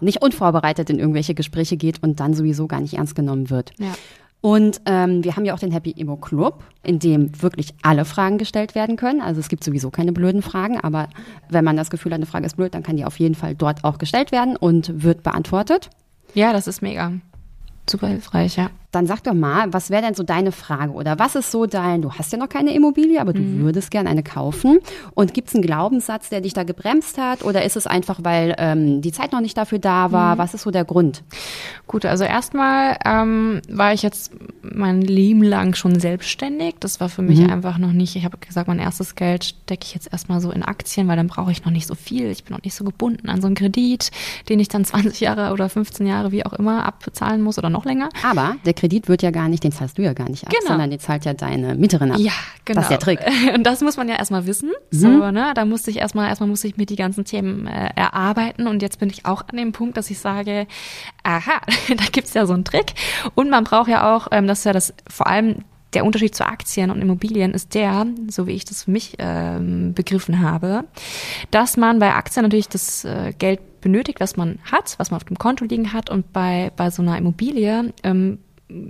nicht 0.00 0.22
unvorbereitet 0.22 0.88
in 0.90 0.98
irgendwelche 0.98 1.34
Gespräche 1.34 1.76
geht 1.76 2.02
und 2.02 2.20
dann 2.20 2.34
sowieso 2.34 2.66
gar 2.66 2.80
nicht 2.80 2.94
ernst 2.94 3.14
genommen 3.14 3.50
wird. 3.50 3.72
Ja. 3.78 3.92
Und 4.40 4.80
ähm, 4.86 5.22
wir 5.22 5.36
haben 5.36 5.44
ja 5.44 5.52
auch 5.52 5.58
den 5.58 5.70
Happy 5.70 5.94
Emo 5.98 6.16
Club, 6.16 6.62
in 6.82 6.98
dem 6.98 7.42
wirklich 7.42 7.74
alle 7.82 8.06
Fragen 8.06 8.38
gestellt 8.38 8.74
werden 8.74 8.96
können. 8.96 9.20
Also 9.20 9.38
es 9.38 9.48
gibt 9.48 9.62
sowieso 9.62 9.90
keine 9.90 10.12
blöden 10.12 10.40
Fragen, 10.40 10.80
aber 10.80 11.08
wenn 11.50 11.64
man 11.64 11.76
das 11.76 11.90
Gefühl 11.90 12.12
hat, 12.12 12.16
eine 12.16 12.26
Frage 12.26 12.46
ist 12.46 12.56
blöd, 12.56 12.72
dann 12.72 12.82
kann 12.82 12.96
die 12.96 13.04
auf 13.04 13.18
jeden 13.18 13.34
Fall 13.34 13.54
dort 13.54 13.84
auch 13.84 13.98
gestellt 13.98 14.32
werden 14.32 14.56
und 14.56 15.02
wird 15.02 15.22
beantwortet. 15.22 15.90
Ja, 16.32 16.54
das 16.54 16.66
ist 16.66 16.80
mega. 16.80 17.12
Super 17.88 18.08
hilfreich, 18.08 18.56
ja. 18.56 18.70
Dann 18.92 19.06
sag 19.06 19.22
doch 19.22 19.34
mal, 19.34 19.72
was 19.72 19.90
wäre 19.90 20.02
denn 20.02 20.14
so 20.14 20.22
deine 20.22 20.52
Frage 20.52 20.92
oder 20.92 21.18
was 21.18 21.36
ist 21.36 21.50
so 21.50 21.66
dein, 21.66 22.02
du 22.02 22.12
hast 22.12 22.32
ja 22.32 22.38
noch 22.38 22.48
keine 22.48 22.74
Immobilie, 22.74 23.20
aber 23.20 23.32
du 23.32 23.40
mhm. 23.40 23.62
würdest 23.62 23.90
gerne 23.90 24.10
eine 24.10 24.22
kaufen 24.22 24.78
und 25.14 25.32
gibt 25.32 25.48
es 25.48 25.54
einen 25.54 25.62
Glaubenssatz, 25.62 26.28
der 26.28 26.40
dich 26.40 26.54
da 26.54 26.64
gebremst 26.64 27.18
hat 27.18 27.44
oder 27.44 27.64
ist 27.64 27.76
es 27.76 27.86
einfach, 27.86 28.20
weil 28.22 28.54
ähm, 28.58 29.00
die 29.00 29.12
Zeit 29.12 29.32
noch 29.32 29.40
nicht 29.40 29.56
dafür 29.56 29.78
da 29.78 30.12
war? 30.12 30.34
Mhm. 30.34 30.38
Was 30.38 30.54
ist 30.54 30.62
so 30.62 30.70
der 30.70 30.84
Grund? 30.84 31.22
Gut, 31.86 32.04
also 32.04 32.24
erstmal 32.24 32.96
ähm, 33.04 33.62
war 33.68 33.92
ich 33.92 34.02
jetzt 34.02 34.32
mein 34.62 35.02
Leben 35.02 35.42
lang 35.42 35.74
schon 35.74 35.98
selbstständig. 35.98 36.76
Das 36.80 37.00
war 37.00 37.08
für 37.08 37.22
mich 37.22 37.40
mhm. 37.40 37.50
einfach 37.50 37.78
noch 37.78 37.92
nicht, 37.92 38.16
ich 38.16 38.24
habe 38.24 38.38
gesagt, 38.38 38.68
mein 38.68 38.78
erstes 38.78 39.14
Geld 39.14 39.44
stecke 39.44 39.84
ich 39.84 39.94
jetzt 39.94 40.12
erstmal 40.12 40.40
so 40.40 40.50
in 40.50 40.62
Aktien, 40.62 41.08
weil 41.08 41.16
dann 41.16 41.28
brauche 41.28 41.52
ich 41.52 41.64
noch 41.64 41.72
nicht 41.72 41.86
so 41.86 41.94
viel. 41.94 42.30
Ich 42.30 42.44
bin 42.44 42.56
noch 42.56 42.62
nicht 42.62 42.74
so 42.74 42.84
gebunden 42.84 43.28
an 43.28 43.40
so 43.40 43.46
einen 43.46 43.56
Kredit, 43.56 44.10
den 44.48 44.60
ich 44.60 44.68
dann 44.68 44.84
20 44.90 45.20
Jahre 45.20 45.52
oder 45.52 45.68
15 45.68 46.06
Jahre, 46.06 46.32
wie 46.32 46.44
auch 46.44 46.52
immer, 46.52 46.84
abbezahlen 46.84 47.42
muss 47.42 47.58
oder 47.58 47.70
noch 47.70 47.84
länger. 47.84 48.08
Aber 48.28 48.56
der 48.64 48.74
Kredit 48.80 49.08
wird 49.08 49.22
ja 49.22 49.30
gar 49.30 49.48
nicht, 49.48 49.62
den 49.62 49.72
zahlst 49.72 49.98
du 49.98 50.02
ja 50.02 50.14
gar 50.14 50.30
nicht 50.30 50.46
ab, 50.46 50.52
genau. 50.52 50.70
sondern 50.70 50.88
den 50.88 51.00
zahlt 51.00 51.26
ja 51.26 51.34
deine 51.34 51.74
Mieterin 51.74 52.12
ab. 52.12 52.18
Ja, 52.18 52.32
genau. 52.64 52.80
Das 52.80 52.86
ist 52.86 52.90
der 52.90 52.98
Trick. 52.98 53.20
Und 53.54 53.64
das 53.64 53.82
muss 53.82 53.98
man 53.98 54.08
ja 54.08 54.16
erstmal 54.16 54.46
wissen. 54.46 54.70
Mhm. 54.90 54.98
So, 54.98 55.30
ne? 55.30 55.52
Da 55.54 55.66
musste 55.66 55.90
ich 55.90 55.98
erstmal, 55.98 56.28
erstmal 56.28 56.48
musste 56.48 56.66
ich 56.66 56.78
mir 56.78 56.86
die 56.86 56.96
ganzen 56.96 57.26
Themen 57.26 57.66
äh, 57.66 57.90
erarbeiten. 57.94 58.66
Und 58.66 58.80
jetzt 58.80 58.98
bin 58.98 59.10
ich 59.10 59.26
auch 59.26 59.42
an 59.48 59.58
dem 59.58 59.72
Punkt, 59.72 59.98
dass 59.98 60.08
ich 60.10 60.18
sage, 60.18 60.66
aha, 61.24 61.60
da 61.88 62.04
gibt's 62.10 62.32
ja 62.32 62.46
so 62.46 62.54
einen 62.54 62.64
Trick. 62.64 62.94
Und 63.34 63.50
man 63.50 63.64
braucht 63.64 63.88
ja 63.88 64.16
auch, 64.16 64.28
ähm, 64.30 64.46
das 64.46 64.60
ist 64.60 64.64
ja 64.64 64.72
das 64.72 64.94
vor 65.06 65.26
allem 65.26 65.56
der 65.92 66.06
Unterschied 66.06 66.34
zu 66.34 66.46
Aktien 66.46 66.90
und 66.90 67.02
Immobilien 67.02 67.52
ist 67.52 67.74
der, 67.74 68.06
so 68.28 68.46
wie 68.46 68.52
ich 68.52 68.64
das 68.64 68.84
für 68.84 68.92
mich 68.92 69.16
ähm, 69.18 69.92
begriffen 69.92 70.40
habe, 70.40 70.84
dass 71.50 71.76
man 71.76 71.98
bei 71.98 72.14
Aktien 72.14 72.44
natürlich 72.44 72.68
das 72.68 73.04
äh, 73.04 73.34
Geld 73.36 73.80
benötigt, 73.80 74.20
was 74.20 74.36
man 74.36 74.58
hat, 74.70 74.94
was 74.98 75.10
man 75.10 75.16
auf 75.16 75.24
dem 75.24 75.36
Konto 75.36 75.64
liegen 75.64 75.92
hat 75.92 76.08
und 76.08 76.32
bei, 76.32 76.70
bei 76.76 76.90
so 76.90 77.02
einer 77.02 77.18
Immobilie 77.18 77.92
ähm, 78.04 78.38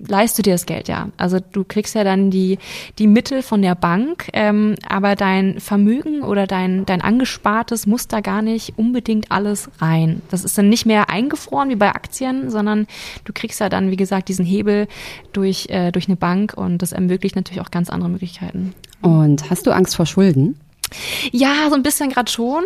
leist 0.06 0.38
du 0.38 0.42
dir 0.42 0.54
das 0.54 0.66
Geld 0.66 0.88
ja. 0.88 1.08
Also 1.16 1.38
du 1.40 1.64
kriegst 1.64 1.94
ja 1.94 2.04
dann 2.04 2.30
die, 2.30 2.58
die 2.99 3.06
Mittel 3.06 3.42
von 3.42 3.62
der 3.62 3.75
Bank, 3.75 4.28
ähm, 4.32 4.75
aber 4.88 5.16
dein 5.16 5.60
Vermögen 5.60 6.22
oder 6.22 6.46
dein, 6.46 6.87
dein 6.87 7.00
Angespartes 7.00 7.87
muss 7.87 8.08
da 8.08 8.20
gar 8.20 8.42
nicht 8.42 8.75
unbedingt 8.76 9.30
alles 9.30 9.70
rein. 9.78 10.22
Das 10.30 10.44
ist 10.44 10.56
dann 10.58 10.68
nicht 10.68 10.87
mehr 10.87 11.10
eingefroren 11.10 11.70
wie 11.70 11.76
bei 11.76 11.88
Aktien, 11.88 12.50
sondern 12.50 12.87
du 13.25 13.32
kriegst 13.32 13.60
ja 13.60 13.68
dann, 13.68 13.90
wie 13.90 13.96
gesagt, 13.96 14.28
diesen 14.28 14.44
Hebel 14.44 14.87
durch, 15.32 15.66
äh, 15.70 15.90
durch 15.92 16.08
eine 16.08 16.16
Bank 16.16 16.54
und 16.56 16.78
das 16.78 16.92
ermöglicht 16.92 17.37
natürlich 17.37 17.60
auch 17.60 17.70
ganz 17.70 17.90
andere 17.90 18.10
Möglichkeiten. 18.10 18.75
Und 19.02 19.50
hast 19.50 19.66
du 19.66 19.70
Angst 19.70 19.96
vor 19.96 20.06
Schulden? 20.06 20.58
Ja, 21.32 21.68
so 21.68 21.76
ein 21.76 21.82
bisschen 21.82 22.10
gerade 22.10 22.30
schon 22.30 22.64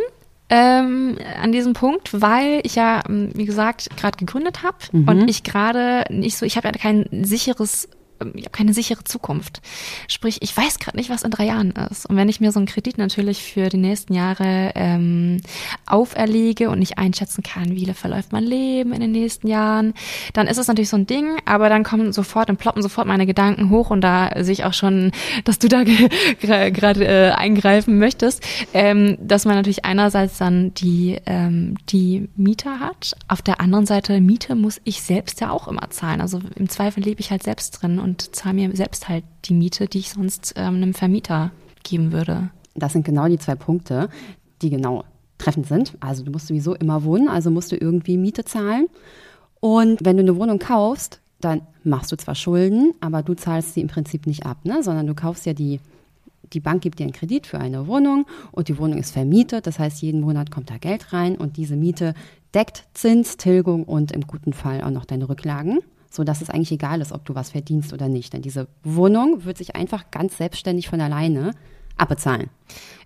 ähm, 0.50 1.16
an 1.40 1.52
diesem 1.52 1.72
Punkt, 1.72 2.20
weil 2.20 2.60
ich 2.64 2.74
ja, 2.74 3.02
ähm, 3.08 3.30
wie 3.34 3.46
gesagt, 3.46 3.96
gerade 3.96 4.18
gegründet 4.18 4.62
habe 4.62 4.76
mhm. 4.92 5.08
und 5.08 5.28
ich 5.28 5.42
gerade 5.42 6.04
nicht 6.10 6.36
so, 6.36 6.44
ich 6.44 6.56
habe 6.56 6.68
ja 6.68 6.72
kein 6.72 7.06
sicheres 7.24 7.88
ich 8.34 8.44
habe 8.44 8.50
keine 8.50 8.74
sichere 8.74 9.04
Zukunft. 9.04 9.60
Sprich, 10.08 10.38
ich 10.42 10.56
weiß 10.56 10.78
gerade 10.78 10.96
nicht, 10.96 11.10
was 11.10 11.22
in 11.22 11.30
drei 11.30 11.46
Jahren 11.46 11.70
ist. 11.90 12.06
Und 12.06 12.16
wenn 12.16 12.28
ich 12.28 12.40
mir 12.40 12.52
so 12.52 12.58
einen 12.58 12.66
Kredit 12.66 12.98
natürlich 12.98 13.42
für 13.42 13.68
die 13.68 13.76
nächsten 13.76 14.14
Jahre 14.14 14.72
ähm, 14.74 15.40
auferlege 15.86 16.70
und 16.70 16.78
nicht 16.78 16.98
einschätzen 16.98 17.42
kann, 17.42 17.70
wie 17.70 17.84
verläuft 17.94 18.32
mein 18.32 18.44
Leben 18.44 18.92
in 18.92 19.00
den 19.00 19.12
nächsten 19.12 19.46
Jahren, 19.46 19.94
dann 20.32 20.46
ist 20.46 20.58
es 20.58 20.68
natürlich 20.68 20.88
so 20.88 20.96
ein 20.96 21.06
Ding, 21.06 21.36
aber 21.44 21.68
dann 21.68 21.84
kommen 21.84 22.12
sofort, 22.12 22.48
dann 22.48 22.56
ploppen 22.56 22.82
sofort 22.82 23.06
meine 23.06 23.26
Gedanken 23.26 23.70
hoch 23.70 23.90
und 23.90 24.00
da 24.00 24.30
sehe 24.42 24.52
ich 24.52 24.64
auch 24.64 24.72
schon, 24.72 25.12
dass 25.44 25.58
du 25.58 25.68
da 25.68 25.82
gerade 25.84 27.06
äh, 27.06 27.30
eingreifen 27.30 27.98
möchtest, 27.98 28.44
ähm, 28.72 29.16
dass 29.20 29.44
man 29.44 29.56
natürlich 29.56 29.84
einerseits 29.84 30.38
dann 30.38 30.74
die, 30.74 31.18
ähm, 31.26 31.76
die 31.88 32.28
Mieter 32.36 32.80
hat, 32.80 33.16
auf 33.28 33.42
der 33.42 33.60
anderen 33.60 33.86
Seite 33.86 34.20
Miete 34.20 34.54
muss 34.54 34.80
ich 34.84 35.02
selbst 35.02 35.40
ja 35.40 35.50
auch 35.50 35.68
immer 35.68 35.90
zahlen. 35.90 36.20
Also 36.20 36.40
im 36.56 36.68
Zweifel 36.68 37.02
lebe 37.02 37.20
ich 37.20 37.30
halt 37.30 37.42
selbst 37.42 37.70
drin 37.70 37.98
und 37.98 38.13
zahle 38.20 38.54
mir 38.54 38.76
selbst 38.76 39.08
halt 39.08 39.24
die 39.44 39.54
Miete, 39.54 39.86
die 39.86 39.98
ich 39.98 40.10
sonst 40.10 40.54
ähm, 40.56 40.76
einem 40.76 40.94
Vermieter 40.94 41.52
geben 41.82 42.12
würde. 42.12 42.50
Das 42.74 42.92
sind 42.92 43.04
genau 43.04 43.28
die 43.28 43.38
zwei 43.38 43.54
Punkte, 43.54 44.08
die 44.62 44.70
genau 44.70 45.04
treffend 45.38 45.66
sind. 45.66 45.96
Also 46.00 46.24
du 46.24 46.32
musst 46.32 46.48
sowieso 46.48 46.74
immer 46.74 47.04
wohnen, 47.04 47.28
also 47.28 47.50
musst 47.50 47.72
du 47.72 47.76
irgendwie 47.76 48.16
Miete 48.16 48.44
zahlen. 48.44 48.88
Und 49.60 50.04
wenn 50.04 50.16
du 50.16 50.22
eine 50.22 50.36
Wohnung 50.36 50.58
kaufst, 50.58 51.20
dann 51.40 51.62
machst 51.82 52.10
du 52.12 52.16
zwar 52.16 52.34
Schulden, 52.34 52.94
aber 53.00 53.22
du 53.22 53.34
zahlst 53.34 53.74
sie 53.74 53.80
im 53.80 53.88
Prinzip 53.88 54.26
nicht 54.26 54.46
ab, 54.46 54.58
ne? 54.64 54.82
sondern 54.82 55.06
du 55.06 55.14
kaufst 55.14 55.46
ja 55.46 55.52
die, 55.52 55.80
die 56.52 56.60
Bank 56.60 56.82
gibt 56.82 56.98
dir 56.98 57.04
einen 57.04 57.12
Kredit 57.12 57.46
für 57.46 57.58
eine 57.58 57.86
Wohnung 57.86 58.26
und 58.52 58.68
die 58.68 58.78
Wohnung 58.78 58.98
ist 58.98 59.12
vermietet. 59.12 59.66
Das 59.66 59.78
heißt, 59.78 60.00
jeden 60.02 60.20
Monat 60.20 60.50
kommt 60.50 60.70
da 60.70 60.78
Geld 60.78 61.12
rein 61.12 61.36
und 61.36 61.56
diese 61.56 61.76
Miete 61.76 62.14
deckt 62.54 62.84
Zins, 62.94 63.36
Tilgung 63.36 63.84
und 63.84 64.12
im 64.12 64.26
guten 64.26 64.52
Fall 64.52 64.82
auch 64.82 64.90
noch 64.90 65.04
deine 65.04 65.28
Rücklagen 65.28 65.80
so 66.14 66.24
dass 66.24 66.40
es 66.40 66.50
eigentlich 66.50 66.72
egal 66.72 67.00
ist, 67.00 67.12
ob 67.12 67.24
du 67.24 67.34
was 67.34 67.50
verdienst 67.50 67.92
oder 67.92 68.08
nicht. 68.08 68.32
Denn 68.32 68.42
diese 68.42 68.68
Wohnung 68.82 69.44
wird 69.44 69.58
sich 69.58 69.76
einfach 69.76 70.10
ganz 70.10 70.36
selbstständig 70.36 70.88
von 70.88 71.00
alleine 71.00 71.52
abbezahlen. 71.96 72.50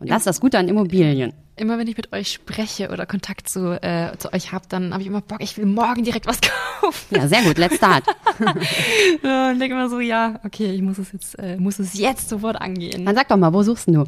Und 0.00 0.10
das 0.10 0.18
ist 0.18 0.26
das 0.26 0.40
Gute 0.40 0.58
an 0.58 0.68
Immobilien 0.68 1.32
immer 1.60 1.78
wenn 1.78 1.86
ich 1.88 1.96
mit 1.96 2.12
euch 2.12 2.32
spreche 2.32 2.90
oder 2.90 3.06
Kontakt 3.06 3.48
zu, 3.48 3.82
äh, 3.82 4.16
zu 4.18 4.32
euch 4.32 4.52
habe, 4.52 4.66
dann 4.68 4.92
habe 4.92 5.02
ich 5.02 5.08
immer 5.08 5.20
Bock, 5.20 5.42
ich 5.42 5.56
will 5.56 5.66
morgen 5.66 6.04
direkt 6.04 6.26
was 6.26 6.40
kaufen. 6.40 6.67
Ja, 7.10 7.26
sehr 7.28 7.42
gut, 7.42 7.58
let's 7.58 7.76
start. 7.76 8.04
und 8.38 9.58
denke 9.58 9.74
immer 9.74 9.88
so, 9.88 10.00
ja, 10.00 10.40
okay, 10.44 10.72
ich 10.72 10.82
muss 10.82 10.98
es 10.98 11.12
jetzt, 11.12 11.38
äh, 11.38 11.56
muss 11.56 11.78
es 11.78 11.98
jetzt 11.98 12.28
sofort 12.28 12.60
angehen. 12.60 13.04
Dann 13.04 13.14
sag 13.14 13.28
doch 13.28 13.36
mal, 13.36 13.52
wo 13.52 13.62
suchst 13.62 13.88
du? 13.88 14.04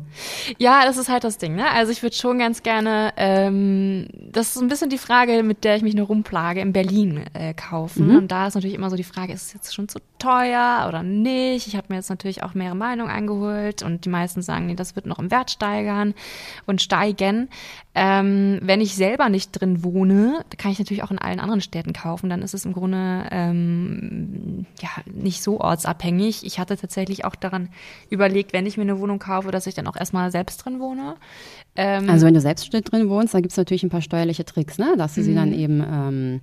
Ja, 0.58 0.84
das 0.84 0.96
ist 0.96 1.08
halt 1.08 1.24
das 1.24 1.38
Ding, 1.38 1.54
ne? 1.54 1.70
Also 1.70 1.92
ich 1.92 2.02
würde 2.02 2.16
schon 2.16 2.38
ganz 2.38 2.62
gerne, 2.62 3.12
ähm, 3.16 4.08
das 4.12 4.54
ist 4.54 4.62
ein 4.62 4.68
bisschen 4.68 4.90
die 4.90 4.98
Frage, 4.98 5.42
mit 5.42 5.64
der 5.64 5.76
ich 5.76 5.82
mich 5.82 5.94
nur 5.94 6.06
rumplage, 6.06 6.60
in 6.60 6.72
Berlin 6.72 7.24
äh, 7.32 7.54
kaufen. 7.54 8.08
Mhm. 8.08 8.16
Und 8.16 8.32
da 8.32 8.46
ist 8.46 8.54
natürlich 8.54 8.76
immer 8.76 8.90
so 8.90 8.96
die 8.96 9.04
Frage, 9.04 9.32
ist 9.32 9.46
es 9.46 9.52
jetzt 9.54 9.74
schon 9.74 9.88
zu 9.88 9.98
teuer 10.18 10.86
oder 10.88 11.02
nicht? 11.02 11.66
Ich 11.66 11.76
habe 11.76 11.86
mir 11.88 11.96
jetzt 11.96 12.10
natürlich 12.10 12.42
auch 12.42 12.54
mehrere 12.54 12.76
Meinungen 12.76 13.10
eingeholt 13.10 13.82
und 13.82 14.04
die 14.04 14.10
meisten 14.10 14.42
sagen, 14.42 14.66
nee, 14.66 14.74
das 14.74 14.96
wird 14.96 15.06
noch 15.06 15.18
im 15.18 15.30
Wert 15.30 15.50
steigern 15.50 16.14
und 16.66 16.82
steigen. 16.82 17.48
Ähm, 17.92 18.60
wenn 18.62 18.80
ich 18.80 18.94
selber 18.94 19.28
nicht 19.28 19.50
drin 19.50 19.82
wohne, 19.82 20.44
kann 20.58 20.70
ich 20.70 20.78
natürlich 20.78 21.02
auch 21.02 21.10
in 21.10 21.18
allen 21.18 21.40
anderen 21.40 21.60
Städten 21.60 21.92
kaufen. 21.92 22.30
Dann 22.30 22.40
ist 22.42 22.54
es 22.54 22.64
im 22.64 22.72
Grunde 22.72 23.26
ähm, 23.32 24.64
ja 24.80 24.90
nicht 25.12 25.42
so 25.42 25.60
ortsabhängig. 25.60 26.46
Ich 26.46 26.60
hatte 26.60 26.76
tatsächlich 26.76 27.24
auch 27.24 27.34
daran 27.34 27.68
überlegt, 28.08 28.52
wenn 28.52 28.64
ich 28.64 28.76
mir 28.76 28.84
eine 28.84 29.00
Wohnung 29.00 29.18
kaufe, 29.18 29.50
dass 29.50 29.66
ich 29.66 29.74
dann 29.74 29.88
auch 29.88 29.96
erstmal 29.96 30.30
selbst 30.30 30.64
drin 30.64 30.78
wohne. 30.78 31.16
Ähm, 31.74 32.08
also 32.08 32.26
wenn 32.26 32.34
du 32.34 32.40
selbst 32.40 32.72
drin 32.72 33.08
wohnst, 33.08 33.34
dann 33.34 33.42
gibt 33.42 33.52
es 33.52 33.58
natürlich 33.58 33.82
ein 33.82 33.90
paar 33.90 34.02
steuerliche 34.02 34.44
Tricks, 34.44 34.78
ne? 34.78 34.94
dass 34.96 35.16
du 35.16 35.24
sie 35.24 35.34
dann 35.34 35.48
mhm. 35.48 35.58
eben 35.58 35.84
ähm, 35.84 36.40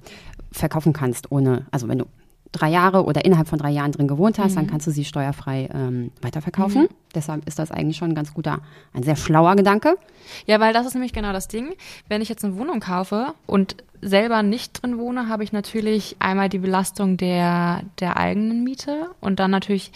verkaufen 0.51 0.91
kannst, 0.91 1.31
ohne, 1.31 1.65
also 1.71 1.87
wenn 1.87 1.99
du 1.99 2.05
drei 2.51 2.69
Jahre 2.69 3.05
oder 3.05 3.23
innerhalb 3.25 3.47
von 3.47 3.59
drei 3.59 3.71
Jahren 3.71 3.91
drin 3.91 4.07
gewohnt 4.07 4.39
hast, 4.39 4.51
mhm. 4.51 4.55
dann 4.55 4.67
kannst 4.67 4.87
du 4.87 4.91
sie 4.91 5.05
steuerfrei 5.05 5.69
ähm, 5.73 6.11
weiterverkaufen. 6.21 6.83
Mhm. 6.83 6.87
Deshalb 7.15 7.47
ist 7.47 7.59
das 7.59 7.71
eigentlich 7.71 7.97
schon 7.97 8.11
ein 8.11 8.15
ganz 8.15 8.33
guter, 8.33 8.59
ein 8.93 9.03
sehr 9.03 9.15
schlauer 9.15 9.55
Gedanke. 9.55 9.97
Ja, 10.45 10.59
weil 10.59 10.73
das 10.73 10.85
ist 10.85 10.93
nämlich 10.93 11.13
genau 11.13 11.33
das 11.33 11.47
Ding. 11.47 11.75
Wenn 12.09 12.21
ich 12.21 12.29
jetzt 12.29 12.43
eine 12.43 12.57
Wohnung 12.57 12.79
kaufe 12.79 13.33
und 13.45 13.77
selber 14.01 14.43
nicht 14.43 14.81
drin 14.81 14.97
wohne, 14.97 15.27
habe 15.27 15.43
ich 15.43 15.51
natürlich 15.51 16.17
einmal 16.19 16.49
die 16.49 16.59
Belastung 16.59 17.17
der, 17.17 17.81
der 17.99 18.17
eigenen 18.17 18.63
Miete 18.63 19.09
und 19.21 19.39
dann 19.39 19.51
natürlich 19.51 19.91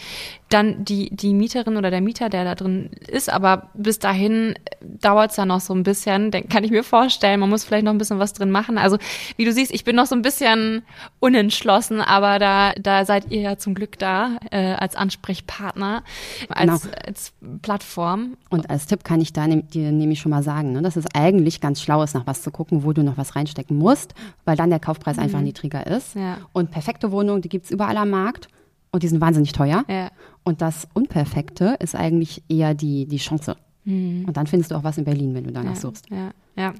dann 0.48 0.84
die, 0.84 1.08
die 1.14 1.32
Mieterin 1.32 1.76
oder 1.76 1.90
der 1.90 2.00
Mieter, 2.00 2.28
der 2.28 2.44
da 2.44 2.54
drin 2.54 2.90
ist. 3.06 3.32
Aber 3.32 3.70
bis 3.74 3.98
dahin 3.98 4.54
dauert 4.80 5.30
es 5.30 5.36
ja 5.36 5.46
noch 5.46 5.60
so 5.60 5.74
ein 5.74 5.82
bisschen. 5.82 6.30
Dann 6.30 6.48
kann 6.48 6.64
ich 6.64 6.70
mir 6.70 6.84
vorstellen, 6.84 7.40
man 7.40 7.48
muss 7.48 7.64
vielleicht 7.64 7.84
noch 7.84 7.92
ein 7.92 7.98
bisschen 7.98 8.18
was 8.18 8.32
drin 8.32 8.50
machen. 8.50 8.76
Also 8.76 8.98
wie 9.36 9.44
du 9.44 9.52
siehst, 9.52 9.72
ich 9.72 9.84
bin 9.84 9.96
noch 9.96 10.06
so 10.06 10.14
ein 10.14 10.22
bisschen 10.22 10.82
unentschlossen, 11.20 12.00
aber 12.00 12.38
da, 12.38 12.72
da 12.72 13.04
seid 13.04 13.30
ihr 13.30 13.40
ja 13.40 13.56
zum 13.56 13.74
Glück 13.74 13.98
da 13.98 14.36
äh, 14.50 14.74
als 14.74 14.94
Ansprechpartner, 14.94 16.02
als, 16.48 16.82
genau. 16.82 16.94
Als 17.06 17.32
Plattform. 17.62 18.36
Und 18.50 18.70
als 18.70 18.86
Tipp 18.86 19.04
kann 19.04 19.20
ich 19.20 19.32
da 19.32 19.46
ne, 19.46 19.62
dir 19.62 19.92
nämlich 19.92 20.20
schon 20.20 20.30
mal 20.30 20.42
sagen, 20.42 20.72
ne, 20.72 20.82
dass 20.82 20.96
es 20.96 21.04
eigentlich 21.14 21.60
ganz 21.60 21.80
schlau 21.80 22.02
ist, 22.02 22.14
nach 22.14 22.26
was 22.26 22.42
zu 22.42 22.50
gucken, 22.50 22.84
wo 22.84 22.92
du 22.92 23.02
noch 23.02 23.16
was 23.16 23.36
reinstecken 23.36 23.76
musst, 23.76 24.14
weil 24.44 24.56
dann 24.56 24.70
der 24.70 24.80
Kaufpreis 24.80 25.16
mhm. 25.16 25.22
einfach 25.22 25.40
niedriger 25.40 25.86
ist. 25.86 26.14
Ja. 26.14 26.38
Und 26.52 26.70
perfekte 26.70 27.12
Wohnungen, 27.12 27.42
die 27.42 27.48
gibt's 27.48 27.70
überall 27.70 27.96
am 27.96 28.10
Markt 28.10 28.48
und 28.90 29.02
die 29.02 29.08
sind 29.08 29.20
wahnsinnig 29.20 29.52
teuer. 29.52 29.84
Ja. 29.88 30.10
Und 30.44 30.60
das 30.60 30.88
Unperfekte 30.92 31.76
ist 31.80 31.94
eigentlich 31.94 32.42
eher 32.48 32.74
die, 32.74 33.06
die 33.06 33.18
Chance. 33.18 33.56
Mhm. 33.84 34.24
Und 34.26 34.36
dann 34.36 34.46
findest 34.46 34.70
du 34.70 34.76
auch 34.76 34.84
was 34.84 34.98
in 34.98 35.04
Berlin, 35.04 35.34
wenn 35.34 35.44
du 35.44 35.52
danach 35.52 35.74
ja, 35.74 35.80
suchst. 35.80 36.08
Ja, 36.10 36.30
ja. 36.56 36.72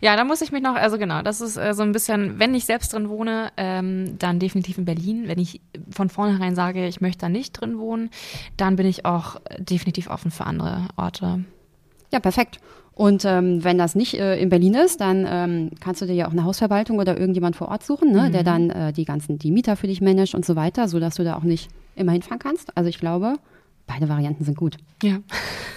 Ja, 0.00 0.16
da 0.16 0.24
muss 0.24 0.42
ich 0.42 0.52
mich 0.52 0.62
noch, 0.62 0.74
also 0.74 0.98
genau, 0.98 1.22
das 1.22 1.40
ist 1.40 1.56
äh, 1.56 1.72
so 1.72 1.82
ein 1.82 1.92
bisschen, 1.92 2.38
wenn 2.38 2.54
ich 2.54 2.66
selbst 2.66 2.92
drin 2.92 3.08
wohne, 3.08 3.50
ähm, 3.56 4.18
dann 4.18 4.38
definitiv 4.38 4.78
in 4.78 4.84
Berlin. 4.84 5.24
Wenn 5.26 5.38
ich 5.38 5.60
von 5.90 6.10
vornherein 6.10 6.54
sage, 6.54 6.86
ich 6.86 7.00
möchte 7.00 7.22
da 7.22 7.28
nicht 7.28 7.52
drin 7.52 7.78
wohnen, 7.78 8.10
dann 8.56 8.76
bin 8.76 8.86
ich 8.86 9.06
auch 9.06 9.40
definitiv 9.58 10.10
offen 10.10 10.30
für 10.30 10.44
andere 10.44 10.88
Orte. 10.96 11.44
Ja, 12.12 12.20
perfekt. 12.20 12.60
Und 12.92 13.24
ähm, 13.24 13.64
wenn 13.64 13.78
das 13.78 13.94
nicht 13.94 14.14
äh, 14.14 14.38
in 14.38 14.50
Berlin 14.50 14.74
ist, 14.74 15.00
dann 15.00 15.26
ähm, 15.26 15.70
kannst 15.80 16.02
du 16.02 16.06
dir 16.06 16.12
ja 16.12 16.28
auch 16.28 16.32
eine 16.32 16.44
Hausverwaltung 16.44 16.98
oder 16.98 17.18
irgendjemand 17.18 17.56
vor 17.56 17.68
Ort 17.68 17.82
suchen, 17.82 18.12
ne, 18.12 18.28
mhm. 18.28 18.32
der 18.32 18.42
dann 18.42 18.68
äh, 18.68 18.92
die 18.92 19.06
ganzen, 19.06 19.38
die 19.38 19.50
Mieter 19.50 19.76
für 19.76 19.86
dich 19.86 20.02
managt 20.02 20.34
und 20.34 20.44
so 20.44 20.54
weiter, 20.54 20.86
sodass 20.86 21.14
du 21.14 21.24
da 21.24 21.36
auch 21.36 21.44
nicht 21.44 21.70
immer 21.96 22.12
hinfahren 22.12 22.38
kannst. 22.38 22.76
Also 22.76 22.90
ich 22.90 22.98
glaube, 22.98 23.36
beide 23.90 24.08
Varianten 24.08 24.44
sind 24.44 24.56
gut. 24.56 24.76
Ja. 25.02 25.18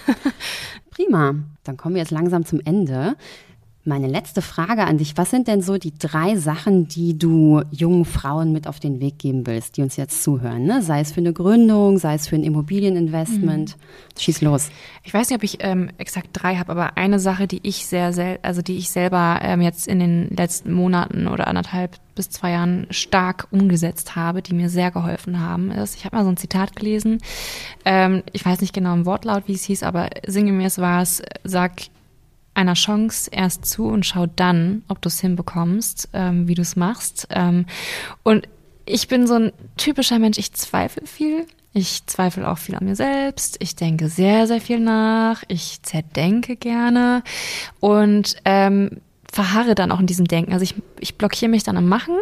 Prima. 0.90 1.34
Dann 1.64 1.76
kommen 1.76 1.96
wir 1.96 2.02
jetzt 2.02 2.12
langsam 2.12 2.44
zum 2.44 2.60
Ende. 2.64 3.16
Meine 3.86 4.06
letzte 4.06 4.40
Frage 4.40 4.84
an 4.84 4.96
dich. 4.96 5.18
Was 5.18 5.30
sind 5.30 5.46
denn 5.46 5.60
so 5.60 5.76
die 5.76 5.92
drei 5.98 6.36
Sachen, 6.36 6.88
die 6.88 7.18
du 7.18 7.60
jungen 7.70 8.06
Frauen 8.06 8.50
mit 8.50 8.66
auf 8.66 8.80
den 8.80 8.98
Weg 8.98 9.18
geben 9.18 9.46
willst, 9.46 9.76
die 9.76 9.82
uns 9.82 9.96
jetzt 9.96 10.22
zuhören? 10.22 10.64
Ne? 10.64 10.80
Sei 10.80 11.00
es 11.00 11.12
für 11.12 11.20
eine 11.20 11.34
Gründung, 11.34 11.98
sei 11.98 12.14
es 12.14 12.26
für 12.26 12.36
ein 12.36 12.44
Immobilieninvestment. 12.44 13.76
Mhm. 13.76 14.18
Schieß 14.18 14.40
los. 14.40 14.70
Ich 15.02 15.12
weiß 15.12 15.28
nicht, 15.28 15.36
ob 15.36 15.42
ich 15.44 15.58
ähm, 15.60 15.90
exakt 15.98 16.30
drei 16.32 16.56
habe, 16.56 16.72
aber 16.72 16.96
eine 16.96 17.18
Sache, 17.18 17.46
die 17.46 17.60
ich 17.62 17.84
sehr, 17.84 18.14
sehr, 18.14 18.38
also 18.40 18.62
die 18.62 18.78
ich 18.78 18.90
selber 18.90 19.40
ähm, 19.42 19.60
jetzt 19.60 19.86
in 19.86 20.00
den 20.00 20.30
letzten 20.30 20.72
Monaten 20.72 21.28
oder 21.28 21.46
anderthalb 21.46 21.98
bis 22.14 22.30
zwei 22.30 22.52
Jahren 22.52 22.86
stark 22.88 23.48
umgesetzt 23.50 24.16
habe, 24.16 24.40
die 24.40 24.54
mir 24.54 24.70
sehr 24.70 24.92
geholfen 24.92 25.40
haben, 25.40 25.70
ist, 25.70 25.96
ich 25.96 26.06
habe 26.06 26.16
mal 26.16 26.24
so 26.24 26.30
ein 26.30 26.36
Zitat 26.36 26.74
gelesen, 26.76 27.18
ähm, 27.84 28.22
ich 28.32 28.46
weiß 28.46 28.60
nicht 28.60 28.72
genau 28.72 28.94
im 28.94 29.04
Wortlaut, 29.04 29.42
wie 29.46 29.54
es 29.54 29.64
hieß, 29.64 29.82
aber 29.82 30.08
sinngemäß 30.26 30.78
war 30.78 31.02
es, 31.02 31.22
sag 31.42 31.72
einer 32.54 32.74
Chance 32.74 33.30
erst 33.32 33.66
zu 33.66 33.86
und 33.86 34.06
schau 34.06 34.26
dann, 34.26 34.82
ob 34.88 35.02
du 35.02 35.08
es 35.08 35.20
hinbekommst, 35.20 36.08
ähm, 36.12 36.48
wie 36.48 36.54
du 36.54 36.62
es 36.62 36.76
machst. 36.76 37.26
Ähm, 37.30 37.66
und 38.22 38.48
ich 38.86 39.08
bin 39.08 39.26
so 39.26 39.34
ein 39.34 39.52
typischer 39.76 40.18
Mensch, 40.18 40.38
ich 40.38 40.52
zweifle 40.52 41.06
viel. 41.06 41.46
Ich 41.76 42.06
zweifle 42.06 42.48
auch 42.48 42.58
viel 42.58 42.76
an 42.76 42.84
mir 42.84 42.94
selbst. 42.94 43.56
Ich 43.58 43.74
denke 43.74 44.08
sehr, 44.08 44.46
sehr 44.46 44.60
viel 44.60 44.78
nach. 44.78 45.42
Ich 45.48 45.82
zerdenke 45.82 46.54
gerne 46.54 47.24
und 47.80 48.36
ähm, 48.44 49.00
verharre 49.32 49.74
dann 49.74 49.90
auch 49.90 49.98
in 49.98 50.06
diesem 50.06 50.26
Denken. 50.28 50.52
Also 50.52 50.62
ich, 50.62 50.76
ich 51.00 51.18
blockiere 51.18 51.50
mich 51.50 51.64
dann 51.64 51.76
am 51.76 51.88
Machen 51.88 52.16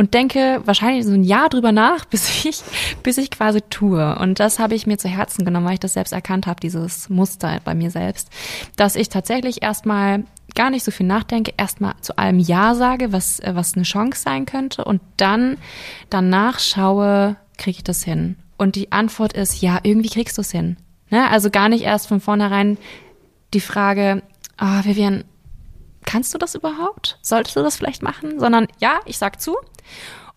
und 0.00 0.14
denke 0.14 0.62
wahrscheinlich 0.64 1.04
so 1.04 1.12
ein 1.12 1.24
Jahr 1.24 1.50
drüber 1.50 1.72
nach, 1.72 2.04
bis 2.10 2.46
ich, 2.46 2.62
bis 3.02 3.18
ich 3.18 3.30
quasi 3.30 3.60
tue. 3.60 4.18
Und 4.18 4.40
das 4.40 4.58
habe 4.58 4.74
ich 4.74 4.86
mir 4.86 4.96
zu 4.96 5.08
Herzen 5.08 5.44
genommen, 5.44 5.66
weil 5.66 5.74
ich 5.74 5.80
das 5.80 5.92
selbst 5.92 6.14
erkannt 6.14 6.46
habe, 6.46 6.58
dieses 6.58 7.10
Muster 7.10 7.60
bei 7.66 7.74
mir 7.74 7.90
selbst, 7.90 8.30
dass 8.76 8.96
ich 8.96 9.10
tatsächlich 9.10 9.62
erstmal 9.62 10.24
gar 10.54 10.70
nicht 10.70 10.84
so 10.84 10.90
viel 10.90 11.04
nachdenke, 11.04 11.52
erstmal 11.58 11.92
zu 12.00 12.16
allem 12.16 12.38
Ja 12.38 12.74
sage, 12.74 13.12
was, 13.12 13.42
was 13.44 13.74
eine 13.74 13.82
Chance 13.82 14.22
sein 14.22 14.46
könnte 14.46 14.86
und 14.86 15.02
dann 15.18 15.58
danach 16.08 16.60
schaue, 16.60 17.36
kriege 17.58 17.76
ich 17.76 17.84
das 17.84 18.02
hin? 18.02 18.36
Und 18.56 18.76
die 18.76 18.92
Antwort 18.92 19.34
ist, 19.34 19.60
ja, 19.60 19.80
irgendwie 19.82 20.08
kriegst 20.08 20.38
du 20.38 20.40
es 20.40 20.50
hin. 20.50 20.78
Ne? 21.10 21.28
Also 21.28 21.50
gar 21.50 21.68
nicht 21.68 21.84
erst 21.84 22.08
von 22.08 22.20
vornherein 22.20 22.78
die 23.52 23.60
Frage, 23.60 24.22
ah, 24.56 24.80
oh, 24.80 24.84
Vivian, 24.86 25.24
kannst 26.04 26.34
du 26.34 26.38
das 26.38 26.54
überhaupt? 26.54 27.18
Solltest 27.22 27.56
du 27.56 27.62
das 27.62 27.76
vielleicht 27.76 28.02
machen? 28.02 28.40
Sondern 28.40 28.66
ja, 28.80 29.00
ich 29.04 29.18
sag 29.18 29.40
zu. 29.40 29.56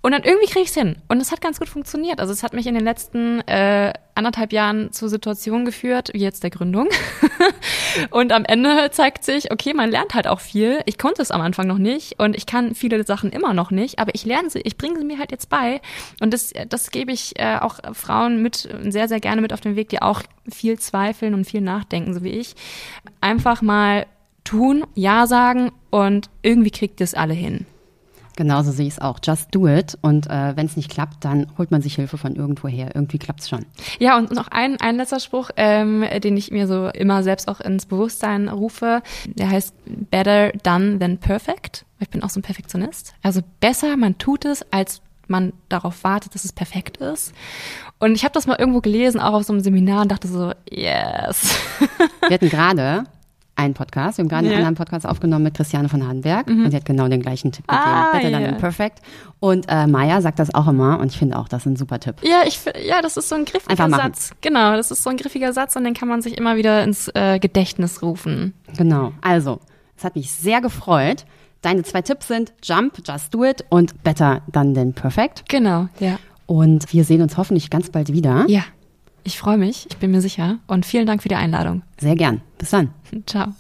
Und 0.06 0.12
dann 0.12 0.24
irgendwie 0.24 0.48
kriege 0.48 0.64
ich 0.64 0.68
es 0.68 0.74
hin. 0.74 0.98
Und 1.08 1.22
es 1.22 1.32
hat 1.32 1.40
ganz 1.40 1.60
gut 1.60 1.70
funktioniert. 1.70 2.20
Also 2.20 2.34
es 2.34 2.44
hat 2.44 2.52
mich 2.52 2.68
in 2.68 2.74
den 2.74 2.84
letzten 2.84 3.40
äh, 3.48 3.94
anderthalb 4.16 4.52
Jahren 4.52 4.92
zu 4.92 5.08
Situationen 5.08 5.64
geführt, 5.64 6.10
wie 6.14 6.20
jetzt 6.20 6.44
der 6.44 6.50
Gründung. 6.50 6.90
und 8.10 8.34
am 8.34 8.44
Ende 8.44 8.92
zeigt 8.92 9.24
sich, 9.24 9.50
okay, 9.50 9.74
man 9.74 9.90
lernt 9.90 10.14
halt 10.14 10.28
auch 10.28 10.42
viel. 10.42 10.82
Ich 10.88 10.98
konnte 10.98 11.22
es 11.22 11.32
am 11.32 11.40
Anfang 11.40 11.68
noch 11.68 11.78
nicht 11.78 12.20
und 12.20 12.36
ich 12.36 12.46
kann 12.46 12.76
viele 12.76 13.02
Sachen 13.06 13.32
immer 13.32 13.54
noch 13.54 13.72
nicht, 13.72 14.00
aber 14.00 14.14
ich 14.14 14.26
lerne 14.26 14.50
sie, 14.50 14.60
ich 14.60 14.78
bringe 14.78 15.00
sie 15.00 15.06
mir 15.06 15.20
halt 15.20 15.32
jetzt 15.32 15.48
bei. 15.48 15.80
Und 16.20 16.34
das, 16.34 16.52
das 16.68 16.92
gebe 16.92 17.14
ich 17.14 17.40
äh, 17.40 17.60
auch 17.62 17.80
Frauen 17.94 18.42
mit 18.42 18.68
sehr, 18.82 19.08
sehr 19.08 19.22
gerne 19.22 19.40
mit 19.42 19.54
auf 19.54 19.62
den 19.62 19.78
Weg, 19.78 19.88
die 19.88 20.02
auch 20.02 20.22
viel 20.52 20.78
zweifeln 20.80 21.34
und 21.34 21.46
viel 21.46 21.62
nachdenken, 21.62 22.14
so 22.14 22.24
wie 22.24 22.32
ich. 22.32 22.56
Einfach 23.22 23.62
mal 23.62 24.06
tun, 24.44 24.84
Ja 24.96 25.28
sagen 25.28 25.72
und 25.92 26.30
irgendwie 26.42 26.72
kriegt 26.72 27.00
es 27.00 27.14
alle 27.14 27.34
hin. 27.34 27.66
Genauso 28.36 28.72
sehe 28.72 28.88
ich 28.88 28.94
es 28.94 29.00
auch. 29.00 29.20
Just 29.24 29.54
do 29.54 29.68
it. 29.68 29.98
Und 30.02 30.28
äh, 30.28 30.56
wenn 30.56 30.66
es 30.66 30.76
nicht 30.76 30.90
klappt, 30.90 31.24
dann 31.24 31.48
holt 31.58 31.72
man 31.72 31.82
sich 31.82 31.96
Hilfe 31.96 32.18
von 32.18 32.36
irgendwoher. 32.36 32.96
Irgendwie 32.96 33.20
klappt 33.20 33.42
es 33.42 33.50
schon. 33.50 33.66
Ja, 34.00 34.18
und 34.18 34.32
noch 34.32 34.48
ein, 34.48 34.80
ein 34.82 34.98
letzter 34.98 35.20
Spruch, 35.20 35.52
ähm, 35.56 36.04
den 36.24 36.36
ich 36.38 36.52
mir 36.52 36.68
so 36.68 36.88
immer 36.90 37.24
selbst 37.24 37.48
auch 37.48 37.60
ins 37.60 37.86
Bewusstsein 37.86 38.50
rufe. 38.50 39.02
Der 39.26 39.50
heißt 39.50 39.76
Better 40.10 40.52
done 40.64 41.00
than 41.00 41.18
perfect. 41.18 41.86
Ich 42.00 42.10
bin 42.10 42.24
auch 42.24 42.30
so 42.30 42.40
ein 42.40 42.44
Perfektionist. 42.44 43.14
Also 43.22 43.42
besser, 43.60 43.96
man 43.98 44.18
tut 44.18 44.46
es, 44.46 44.66
als 44.72 45.02
man 45.28 45.54
darauf 45.70 46.04
wartet, 46.04 46.36
dass 46.36 46.44
es 46.44 46.52
perfekt 46.52 46.98
ist. 46.98 47.34
Und 48.00 48.16
ich 48.16 48.24
habe 48.24 48.34
das 48.34 48.48
mal 48.48 48.58
irgendwo 48.60 48.82
gelesen, 48.82 49.22
auch 49.22 49.34
auf 49.34 49.44
so 49.44 49.54
einem 49.54 49.62
Seminar 49.62 50.02
und 50.02 50.12
dachte 50.12 50.28
so, 50.28 50.52
yes. 50.70 51.58
Wir 52.28 52.34
hatten 52.34 52.50
gerade 52.50 53.06
einen 53.64 53.74
Podcast. 53.74 54.18
Wir 54.18 54.24
haben 54.24 54.30
gerade 54.30 54.46
ja. 54.46 54.52
einen 54.52 54.66
anderen 54.66 54.76
Podcast 54.76 55.06
aufgenommen 55.06 55.44
mit 55.44 55.56
Christiane 55.56 55.90
von 55.90 56.06
Hardenberg 56.06 56.48
mhm. 56.48 56.66
und 56.66 56.72
die 56.72 56.78
hat 56.78 56.86
genau 56.86 57.08
den 57.08 57.22
gleichen 57.22 57.52
Tipp 57.52 57.68
gegeben. 57.68 57.84
Ah, 57.86 58.12
Better 58.12 58.30
yeah. 58.30 58.50
than 58.50 58.58
perfect. 58.58 59.00
Und 59.40 59.66
äh, 59.68 59.88
Maya 59.88 60.22
sagt 60.22 60.40
das 60.40 60.54
auch 60.54 60.68
immer 60.68 61.00
und 61.00 61.12
ich 61.12 61.18
finde 61.18 61.38
auch, 61.38 61.48
das 61.48 61.62
ist 61.62 61.66
ein 61.66 61.76
super 61.76 62.00
Tipp. 62.00 62.16
Ja, 62.22 62.44
ich 62.46 62.60
ja, 62.86 63.02
das 63.02 63.18
ist 63.18 63.30
so 63.30 63.36
ein 63.36 63.46
griffiger 63.46 63.90
Satz. 63.90 64.32
Genau, 64.42 64.76
das 64.76 64.92
ist 64.92 65.04
so 65.04 65.10
ein 65.10 65.18
griffiger 65.18 65.54
Satz 65.54 65.76
und 65.76 65.84
den 65.84 65.94
kann 65.94 66.08
man 66.08 66.22
sich 66.22 66.38
immer 66.38 66.56
wieder 66.56 66.84
ins 66.84 67.10
äh, 67.14 67.40
Gedächtnis 67.40 68.02
rufen. 68.02 68.54
Genau. 68.78 69.14
Also, 69.22 69.60
es 69.98 70.04
hat 70.04 70.16
mich 70.16 70.32
sehr 70.32 70.62
gefreut. 70.62 71.26
Deine 71.62 71.84
zwei 71.84 72.02
Tipps 72.02 72.28
sind 72.28 72.54
Jump, 72.62 73.02
Just 73.08 73.34
Do 73.34 73.46
It 73.46 73.64
und 73.70 74.04
Better 74.04 74.42
Than 74.52 74.74
Than 74.74 74.94
Perfect. 74.94 75.48
Genau, 75.48 75.88
ja. 76.00 76.20
Und 76.46 76.92
wir 76.92 77.06
sehen 77.06 77.22
uns 77.22 77.38
hoffentlich 77.38 77.70
ganz 77.70 77.90
bald 77.90 78.12
wieder. 78.12 78.46
Ja. 78.48 78.64
Ich 79.24 79.40
freue 79.40 79.58
mich, 79.58 79.88
ich 79.90 79.98
bin 79.98 80.12
mir 80.12 80.22
sicher. 80.22 80.60
Und 80.68 80.86
vielen 80.86 81.06
Dank 81.06 81.22
für 81.24 81.30
die 81.30 81.36
Einladung. 81.36 81.84
Sehr 82.00 82.16
gern. 82.16 82.42
Bis 82.58 82.72
dann. 82.72 82.90
Ciao. 83.26 83.54